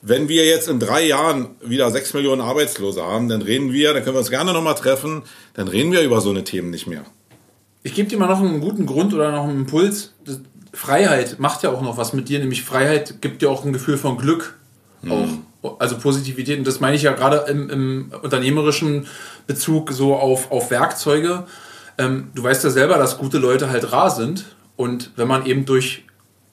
[0.01, 4.03] Wenn wir jetzt in drei Jahren wieder sechs Millionen Arbeitslose haben, dann reden wir, dann
[4.03, 7.05] können wir uns gerne nochmal treffen, dann reden wir über so eine Themen nicht mehr.
[7.83, 10.13] Ich gebe dir mal noch einen guten Grund oder noch einen Impuls.
[10.73, 13.97] Freiheit macht ja auch noch was mit dir, nämlich Freiheit gibt dir auch ein Gefühl
[13.97, 14.55] von Glück.
[15.01, 15.11] Mhm.
[15.61, 15.79] Auch.
[15.79, 16.57] Also Positivität.
[16.57, 19.07] Und das meine ich ja gerade im, im unternehmerischen
[19.47, 21.45] Bezug so auf, auf Werkzeuge.
[21.97, 24.45] Ähm, du weißt ja selber, dass gute Leute halt rar sind.
[24.75, 26.03] Und wenn man eben durch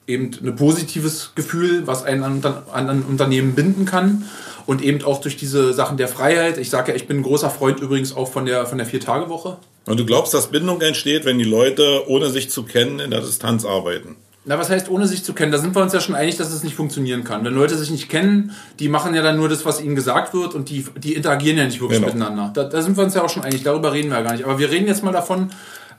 [0.07, 4.25] eben ein positives Gefühl, was einen an, an ein Unternehmen binden kann.
[4.65, 6.57] Und eben auch durch diese Sachen der Freiheit.
[6.57, 9.57] Ich sage ja, ich bin ein großer Freund übrigens auch von der, von der Vier-Tage-Woche.
[9.85, 13.21] Und du glaubst, dass Bindung entsteht, wenn die Leute ohne sich zu kennen in der
[13.21, 14.15] Distanz arbeiten?
[14.43, 15.51] Na, was heißt ohne sich zu kennen?
[15.51, 17.45] Da sind wir uns ja schon einig, dass es nicht funktionieren kann.
[17.45, 20.55] Wenn Leute sich nicht kennen, die machen ja dann nur das, was ihnen gesagt wird
[20.55, 22.11] und die, die interagieren ja nicht wirklich genau.
[22.11, 22.51] miteinander.
[22.53, 24.43] Da, da sind wir uns ja auch schon einig, darüber reden wir ja gar nicht.
[24.43, 25.51] Aber wir reden jetzt mal davon,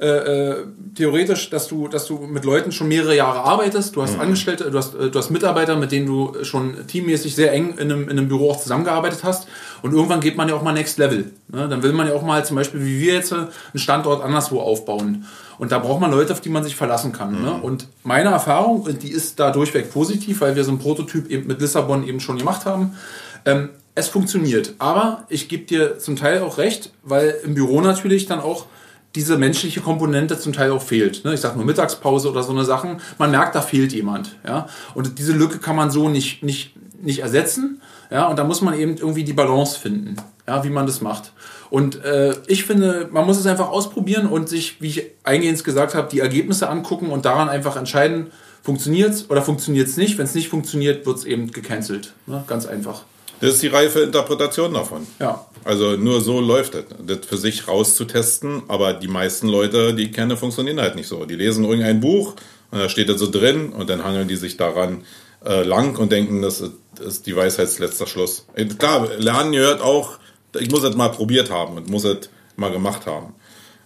[0.02, 0.66] äh, äh,
[0.96, 3.94] theoretisch, dass du, dass du mit Leuten schon mehrere Jahre arbeitest.
[3.94, 4.22] Du hast mhm.
[4.22, 7.92] Angestellte, du hast, äh, du hast Mitarbeiter, mit denen du schon teammäßig sehr eng in
[7.92, 9.46] einem, in einem Büro auch zusammengearbeitet hast.
[9.82, 11.32] Und irgendwann geht man ja auch mal Next Level.
[11.48, 11.68] Ne?
[11.68, 15.26] Dann will man ja auch mal zum Beispiel, wie wir jetzt, einen Standort anderswo aufbauen.
[15.58, 17.32] Und da braucht man Leute, auf die man sich verlassen kann.
[17.32, 17.38] Ne?
[17.38, 17.44] Mhm.
[17.44, 17.52] Ne?
[17.62, 21.60] Und meine Erfahrung, die ist da durchweg positiv, weil wir so einen Prototyp eben mit
[21.60, 22.96] Lissabon eben schon gemacht haben.
[23.44, 24.74] Ähm, es funktioniert.
[24.78, 28.66] Aber ich gebe dir zum Teil auch recht, weil im Büro natürlich dann auch
[29.14, 31.24] diese menschliche Komponente zum Teil auch fehlt.
[31.24, 31.34] Ne?
[31.34, 33.00] Ich sage nur Mittagspause oder so eine Sachen.
[33.18, 34.36] Man merkt, da fehlt jemand.
[34.46, 34.68] Ja?
[34.94, 37.82] Und diese Lücke kann man so nicht, nicht, nicht ersetzen.
[38.12, 38.28] Ja?
[38.28, 40.62] Und da muss man eben irgendwie die Balance finden, ja?
[40.62, 41.32] wie man das macht.
[41.70, 45.94] Und äh, ich finde, man muss es einfach ausprobieren und sich, wie ich eingehend gesagt
[45.94, 48.30] habe, die Ergebnisse angucken und daran einfach entscheiden,
[48.62, 50.18] funktioniert es oder funktioniert es nicht.
[50.18, 52.12] Wenn es nicht funktioniert, wird es eben gecancelt.
[52.26, 52.44] Ne?
[52.46, 53.04] Ganz einfach.
[53.40, 55.04] Das ist die reife Interpretation davon.
[55.18, 55.44] Ja.
[55.64, 58.62] Also nur so läuft es, das für sich rauszutesten.
[58.68, 61.24] Aber die meisten Leute, die ich kenne, funktionieren halt nicht so.
[61.24, 62.34] Die lesen irgendein Buch
[62.70, 65.02] und da steht das so drin und dann hangeln die sich daran
[65.44, 66.62] äh, lang und denken, das
[67.00, 68.46] ist die Weisheitsletzter Schluss.
[68.54, 70.18] Äh, klar, Lernen gehört auch,
[70.58, 73.34] ich muss es mal probiert haben und muss es mal gemacht haben.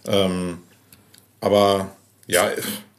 [0.05, 0.59] Ähm,
[1.41, 1.91] aber
[2.27, 2.49] ja,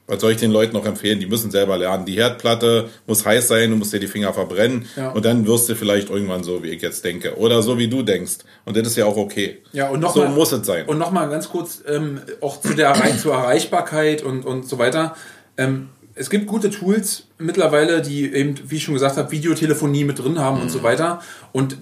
[0.09, 1.21] was soll ich den Leuten noch empfehlen?
[1.21, 2.07] Die müssen selber lernen.
[2.07, 5.11] Die Herdplatte muss heiß sein, du musst dir die Finger verbrennen ja.
[5.11, 7.37] und dann wirst du vielleicht irgendwann so, wie ich jetzt denke.
[7.37, 8.39] Oder so, wie du denkst.
[8.65, 9.59] Und das ist ja auch okay.
[9.73, 10.87] Ja, und noch so mal, muss es sein.
[10.87, 15.15] Und nochmal ganz kurz ähm, auch zu der zur Erreichbarkeit und, und so weiter.
[15.59, 20.19] Ähm, es gibt gute Tools mittlerweile, die eben, wie ich schon gesagt habe, Videotelefonie mit
[20.19, 20.63] drin haben mhm.
[20.65, 21.21] und so weiter.
[21.53, 21.77] Und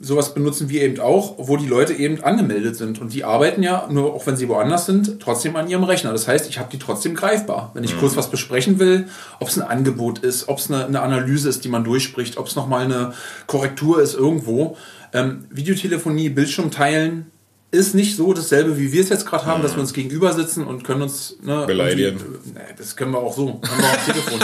[0.00, 3.00] sowas benutzen wir eben auch, wo die Leute eben angemeldet sind.
[3.00, 6.12] Und die arbeiten ja, nur auch wenn sie woanders sind, trotzdem an ihrem Rechner.
[6.12, 7.70] Das heißt, ich habe die trotzdem greifbar.
[7.74, 8.00] Wenn ich mhm.
[8.00, 9.08] kurz was besprechen will,
[9.40, 12.46] ob es ein Angebot ist, ob es eine, eine, Analyse ist, die man durchspricht, ob
[12.46, 13.12] es nochmal eine
[13.46, 14.76] Korrektur ist irgendwo.
[15.12, 17.30] Ähm, Videotelefonie, Bildschirm teilen,
[17.70, 19.62] ist nicht so dasselbe, wie wir es jetzt gerade haben, mhm.
[19.64, 22.20] dass wir uns gegenüber sitzen und können uns ne, beleidigen.
[22.54, 24.40] Nee, das können wir auch so, können wir auch Telefon.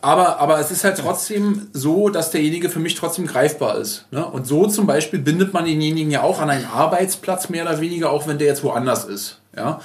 [0.00, 4.06] aber, aber es ist halt trotzdem so, dass derjenige für mich trotzdem greifbar ist.
[4.10, 4.24] Ne?
[4.24, 8.10] Und so zum Beispiel bindet man denjenigen ja auch an einen Arbeitsplatz mehr oder weniger,
[8.10, 9.40] auch wenn der jetzt woanders ist.
[9.56, 9.80] Ja?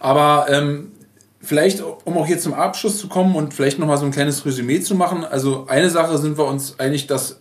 [0.00, 0.92] Aber ähm,
[1.40, 4.80] vielleicht, um auch hier zum Abschluss zu kommen und vielleicht nochmal so ein kleines Resümee
[4.80, 5.24] zu machen.
[5.24, 7.40] Also eine Sache sind wir uns einig, dass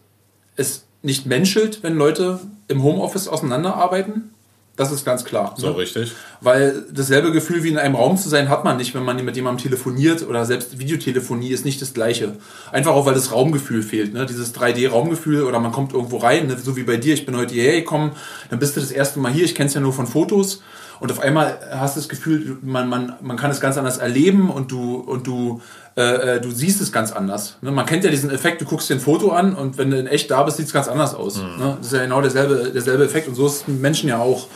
[0.56, 4.34] es nicht menschelt, wenn Leute im Homeoffice auseinanderarbeiten.
[4.80, 5.56] Das ist ganz klar.
[5.58, 5.78] So ne?
[5.78, 6.14] richtig.
[6.40, 9.36] Weil dasselbe Gefühl wie in einem Raum zu sein hat man nicht, wenn man mit
[9.36, 12.38] jemandem telefoniert oder selbst Videotelefonie ist nicht das gleiche.
[12.72, 14.14] Einfach auch, weil das Raumgefühl fehlt.
[14.14, 14.26] Ne?
[14.26, 16.58] Dieses 3D-Raumgefühl oder man kommt irgendwo rein, ne?
[16.58, 18.14] so wie bei dir, ich bin heute hierher gekommen,
[18.50, 20.62] dann bist du das erste Mal hier, ich kenne es ja nur von Fotos
[21.00, 24.50] und auf einmal hast du das Gefühl, man, man, man kann es ganz anders erleben
[24.50, 25.62] und du, und du,
[25.96, 27.58] äh, äh, du siehst es ganz anders.
[27.62, 27.72] Ne?
[27.72, 30.08] Man kennt ja diesen Effekt, du guckst dir ein Foto an und wenn du in
[30.08, 31.38] echt da bist, sieht es ganz anders aus.
[31.38, 31.58] Mhm.
[31.58, 31.78] Ne?
[31.78, 34.48] Das ist ja genau derselbe, derselbe Effekt und so ist es mit Menschen ja auch.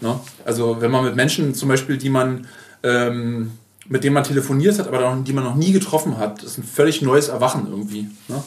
[0.00, 0.18] Ne?
[0.44, 2.46] Also wenn man mit Menschen zum Beispiel, die man
[2.82, 3.52] ähm,
[3.88, 6.64] mit denen man telefoniert hat, aber die man noch nie getroffen hat, das ist ein
[6.64, 8.02] völlig neues Erwachen irgendwie.
[8.28, 8.42] Ne?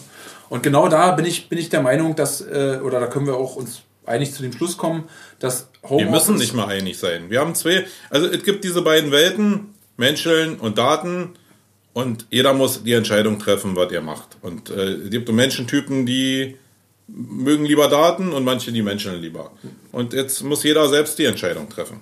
[0.49, 3.35] Und genau da bin ich, bin ich der Meinung, dass, äh, oder da können wir
[3.35, 5.05] auch uns einig zu dem Schluss kommen,
[5.39, 6.05] dass Homeoffice...
[6.05, 7.29] Wir müssen nicht mal einig sein.
[7.29, 11.31] Wir haben zwei, also es gibt diese beiden Welten, Menschen und Daten
[11.93, 14.37] und jeder muss die Entscheidung treffen, was er macht.
[14.41, 16.57] Und äh, es gibt Menschentypen, die
[17.13, 19.51] mögen lieber Daten und manche die Menschen lieber.
[19.91, 21.99] Und jetzt muss jeder selbst die Entscheidung treffen.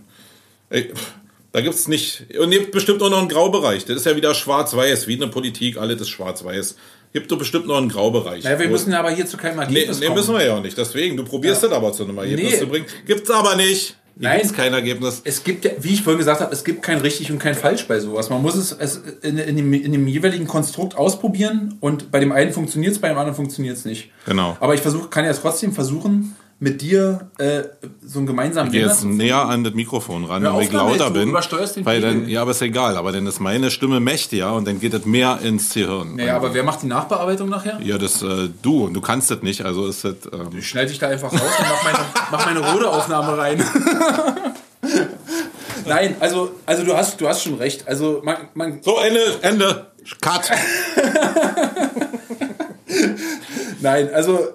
[0.69, 0.87] Ich,
[1.51, 2.25] Da gibt's nicht.
[2.39, 3.83] Und gibt bestimmt auch noch einen Graubereich.
[3.85, 6.75] Das ist ja wieder schwarz-weiß, wie in der Politik, alles ist schwarz-weiß.
[7.11, 8.43] Gibt doch bestimmt noch einen Graubereich.
[8.43, 10.17] Ja, wir müssen aber hier zu keinem Nee, Ergebnis nee, kommen.
[10.19, 10.77] müssen wir ja auch nicht.
[10.77, 11.69] Deswegen, du probierst Ja.
[11.69, 12.59] das aber zu einem Ergebnis Nee.
[12.59, 12.85] zu bringen.
[13.07, 13.95] Gibt's aber nicht.
[14.19, 14.51] Hier Nein.
[14.51, 15.21] kein Ergebnis.
[15.23, 17.87] Es gibt, ja, wie ich vorhin gesagt habe, es gibt kein richtig und kein falsch
[17.87, 18.29] bei sowas.
[18.29, 22.33] Man muss es, es in, in, dem, in dem jeweiligen Konstrukt ausprobieren und bei dem
[22.33, 24.11] einen funktioniert es, bei dem anderen funktioniert es nicht.
[24.25, 24.57] Genau.
[24.59, 27.63] Aber ich versuche, kann ja trotzdem versuchen, mit dir äh,
[28.05, 31.29] so einen gemeinsamen Geh jetzt näher an das Mikrofon ran, Hör ich lauter damit, bin.
[31.29, 32.97] übersteuerst den weil dann, ja, aber ist egal.
[32.97, 36.17] Aber dann ist meine Stimme mächtiger und dann geht das mehr ins Gehirn.
[36.17, 37.79] Naja, aber wer macht die Nachbearbeitung nachher?
[37.81, 39.63] ja, das äh, du und du kannst das nicht.
[39.63, 40.15] Also ist das.
[40.33, 43.63] Ähm, Ich schneide dich da einfach raus und mach meine, mach meine Rode-Aufnahme rein.
[45.85, 47.87] Nein, also, also du, hast, du hast schon recht.
[47.87, 49.87] Also man, man, so Ende, Ende,
[50.21, 50.51] Cut.
[53.81, 54.51] Nein, also äh,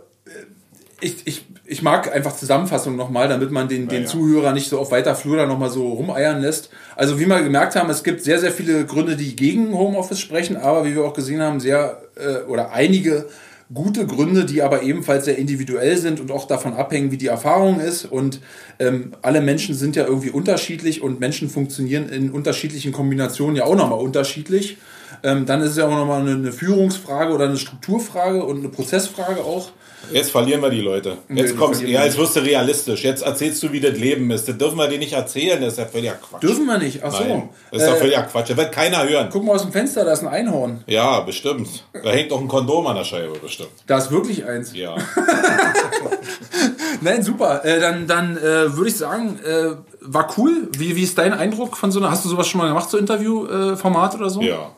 [1.00, 4.08] ich, ich, ich mag einfach Zusammenfassungen nochmal, damit man den, den ja.
[4.08, 6.70] Zuhörer nicht so auf weiter Flur da nochmal so rumeiern lässt.
[6.94, 10.56] Also wie wir gemerkt haben, es gibt sehr, sehr viele Gründe, die gegen Homeoffice sprechen,
[10.56, 13.26] aber wie wir auch gesehen haben, sehr äh, oder einige
[13.72, 17.80] gute Gründe, die aber ebenfalls sehr individuell sind und auch davon abhängen, wie die Erfahrung
[17.80, 18.04] ist.
[18.04, 18.40] Und
[18.78, 23.74] ähm, alle Menschen sind ja irgendwie unterschiedlich und Menschen funktionieren in unterschiedlichen Kombinationen ja auch
[23.74, 24.76] nochmal unterschiedlich.
[25.22, 28.68] Ähm, dann ist es ja auch nochmal eine, eine Führungsfrage oder eine Strukturfrage und eine
[28.68, 29.70] Prozessfrage auch.
[30.12, 31.18] Jetzt verlieren wir die Leute.
[31.28, 33.05] Jetzt die kommst ja, jetzt wirst du realistisch.
[33.05, 34.48] Jetzt erzählst du, wie das Leben ist.
[34.48, 35.61] Das dürfen wir dir nicht erzählen.
[35.61, 36.42] Das ist ja völliger Quatsch.
[36.42, 37.02] Dürfen wir nicht.
[37.02, 37.24] Ach so.
[37.24, 38.50] Nein, das ist ja Äh, völliger Quatsch.
[38.50, 39.28] Das wird keiner hören.
[39.32, 40.84] guck mal aus dem Fenster, da ist ein Einhorn.
[40.86, 41.84] Ja, bestimmt.
[41.92, 43.70] Da hängt doch ein Kondom an der Scheibe, bestimmt.
[43.86, 44.74] Da ist wirklich eins.
[44.74, 44.96] Ja.
[47.00, 47.64] Nein, super.
[47.64, 50.68] Äh, dann dann äh, würde ich sagen, äh, war cool.
[50.76, 52.98] Wie, wie ist dein Eindruck von so einer, hast du sowas schon mal gemacht, so
[52.98, 54.40] Interviewformat oder so?
[54.42, 54.72] Ja.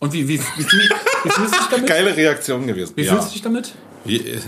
[0.00, 0.88] Und wie, wie, wie, fühl,
[1.24, 1.86] wie fühlst du dich damit?
[1.88, 2.92] Geile Reaktion gewesen.
[2.94, 3.12] Wie ja.
[3.12, 3.74] fühlst du dich damit?
[4.06, 4.38] Äh,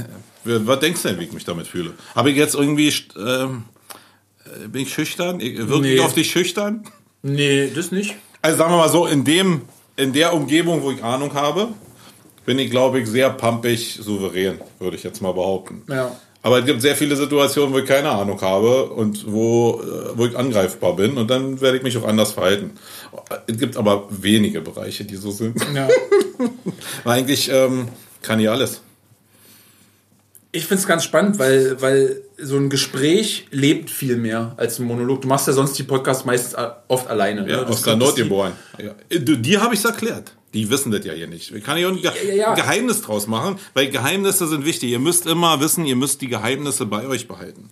[0.45, 1.93] was denkst du denn, wie ich mich damit fühle?
[2.15, 3.65] Habe ich jetzt irgendwie, ähm,
[4.45, 5.41] äh, bin ich schüchtern?
[5.41, 5.95] Wirke Nee.
[5.95, 6.85] ich auf dich schüchtern?
[7.23, 8.15] Nee, das nicht.
[8.43, 9.63] Also sagen wir mal so, in dem,
[9.97, 11.69] in der Umgebung, wo ich Ahnung habe,
[12.47, 15.83] bin ich, glaube ich, sehr pampig souverän, würde ich jetzt mal behaupten.
[15.89, 16.17] Ja.
[16.43, 20.25] Aber es gibt sehr viele Situationen, wo ich keine Ahnung habe und wo, äh, wo
[20.25, 22.71] ich angreifbar bin und dann werde ich mich auch anders verhalten.
[23.47, 25.59] Es gibt aber wenige Bereiche, die so sind.
[25.75, 25.87] Ja.
[27.05, 27.89] Weil eigentlich ähm,
[28.23, 28.81] kann ich alles.
[30.53, 34.85] Ich finde es ganz spannend, weil, weil so ein Gespräch lebt viel mehr als ein
[34.87, 35.23] Monolog.
[35.23, 37.49] Du machst ja sonst die Podcasts meistens a- oft alleine.
[37.49, 37.67] Ja, ne?
[37.69, 38.53] Aus der die- geboren.
[38.83, 38.95] Ja.
[39.17, 40.35] Die habe ich erklärt.
[40.53, 41.55] Die wissen das ja hier nicht.
[41.55, 42.55] Ich kann ja auch ein Ge ja, ja.
[42.55, 44.91] Geheimnis draus machen, weil Geheimnisse sind wichtig.
[44.91, 47.71] Ihr müsst immer wissen, ihr müsst die Geheimnisse bei euch behalten.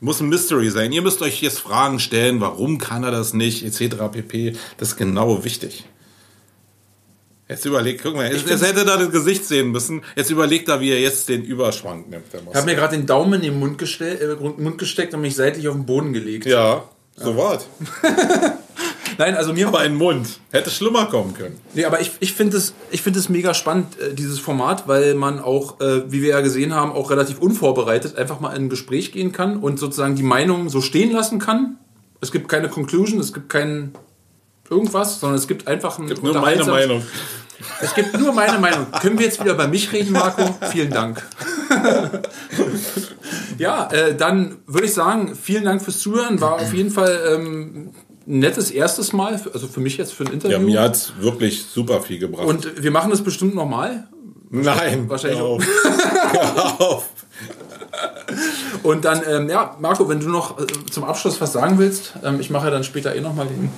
[0.00, 0.92] Muss ein Mystery sein.
[0.92, 3.96] Ihr müsst euch jetzt Fragen stellen, warum kann er das nicht, etc.
[4.10, 4.54] pp.
[4.78, 5.84] Das ist genau wichtig.
[7.48, 10.02] Jetzt überlegt, guck mal, jetzt, jetzt hätte er das Gesicht sehen müssen.
[10.16, 12.24] Jetzt überlegt er, wie er jetzt den Überschwank nimmt.
[12.32, 15.36] Ich habe mir gerade den Daumen in den Mund, gestell, äh, Mund gesteckt und mich
[15.36, 16.46] seitlich auf den Boden gelegt.
[16.46, 16.84] ja,
[17.16, 17.66] so war's.
[19.18, 20.40] Nein, also mir Aber ein Mund.
[20.50, 21.60] Hätte schlimmer kommen können.
[21.74, 25.80] Nee, aber ich, ich finde es, es mega spannend, äh, dieses Format, weil man auch,
[25.80, 29.32] äh, wie wir ja gesehen haben, auch relativ unvorbereitet einfach mal in ein Gespräch gehen
[29.32, 31.78] kann und sozusagen die Meinung so stehen lassen kann.
[32.20, 33.92] Es gibt keine Conclusion, es gibt kein
[34.70, 37.02] irgendwas, sondern es gibt einfach ein Nur meine Meinung.
[37.80, 38.86] Es gibt nur meine Meinung.
[39.00, 40.42] Können wir jetzt wieder bei mich reden, Marco?
[40.70, 41.22] Vielen Dank.
[43.58, 46.40] ja, äh, dann würde ich sagen, vielen Dank fürs Zuhören.
[46.40, 47.90] War auf jeden Fall ähm,
[48.26, 50.58] ein nettes erstes Mal, also für mich jetzt für ein Interview.
[50.58, 52.46] Ja, mir hat's wirklich super viel gebracht.
[52.46, 54.08] Und wir machen das bestimmt nochmal.
[54.50, 55.64] Nein, Wahrscheinlich hör auf.
[56.32, 57.08] Hör auf.
[58.82, 62.40] Und dann, ähm, ja, Marco, wenn du noch äh, zum Abschluss was sagen willst, ähm,
[62.40, 63.70] ich mache ja dann später eh nochmal den.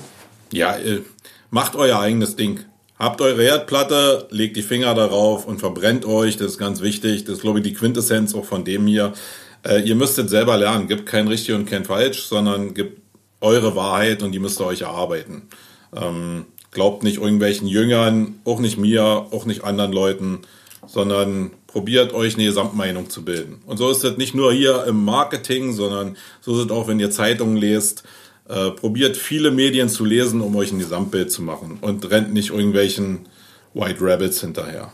[0.52, 1.02] Ja, äh,
[1.50, 2.60] macht euer eigenes Ding.
[2.98, 6.36] Habt eure Herdplatte, legt die Finger darauf und verbrennt euch.
[6.36, 7.24] Das ist ganz wichtig.
[7.24, 9.12] Das ist, glaube ich, die Quintessenz auch von dem hier.
[9.66, 10.88] Äh, ihr müsstet selber lernen.
[10.88, 13.02] Gibt kein richtig und kein falsch, sondern gibt
[13.40, 15.48] eure Wahrheit und die müsst ihr euch erarbeiten.
[15.94, 20.42] Ähm, glaubt nicht irgendwelchen Jüngern, auch nicht mir, auch nicht anderen Leuten,
[20.86, 23.60] sondern probiert euch eine Gesamtmeinung zu bilden.
[23.66, 27.00] Und so ist es nicht nur hier im Marketing, sondern so ist es auch, wenn
[27.00, 28.04] ihr Zeitungen lest.
[28.48, 32.50] Äh, probiert viele Medien zu lesen, um euch ein Gesamtbild zu machen und rennt nicht
[32.50, 33.26] irgendwelchen
[33.74, 34.92] White Rabbits hinterher.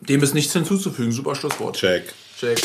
[0.00, 1.12] Dem ist nichts hinzuzufügen.
[1.12, 1.76] Super Schlusswort.
[1.76, 2.12] Check.
[2.38, 2.58] Check.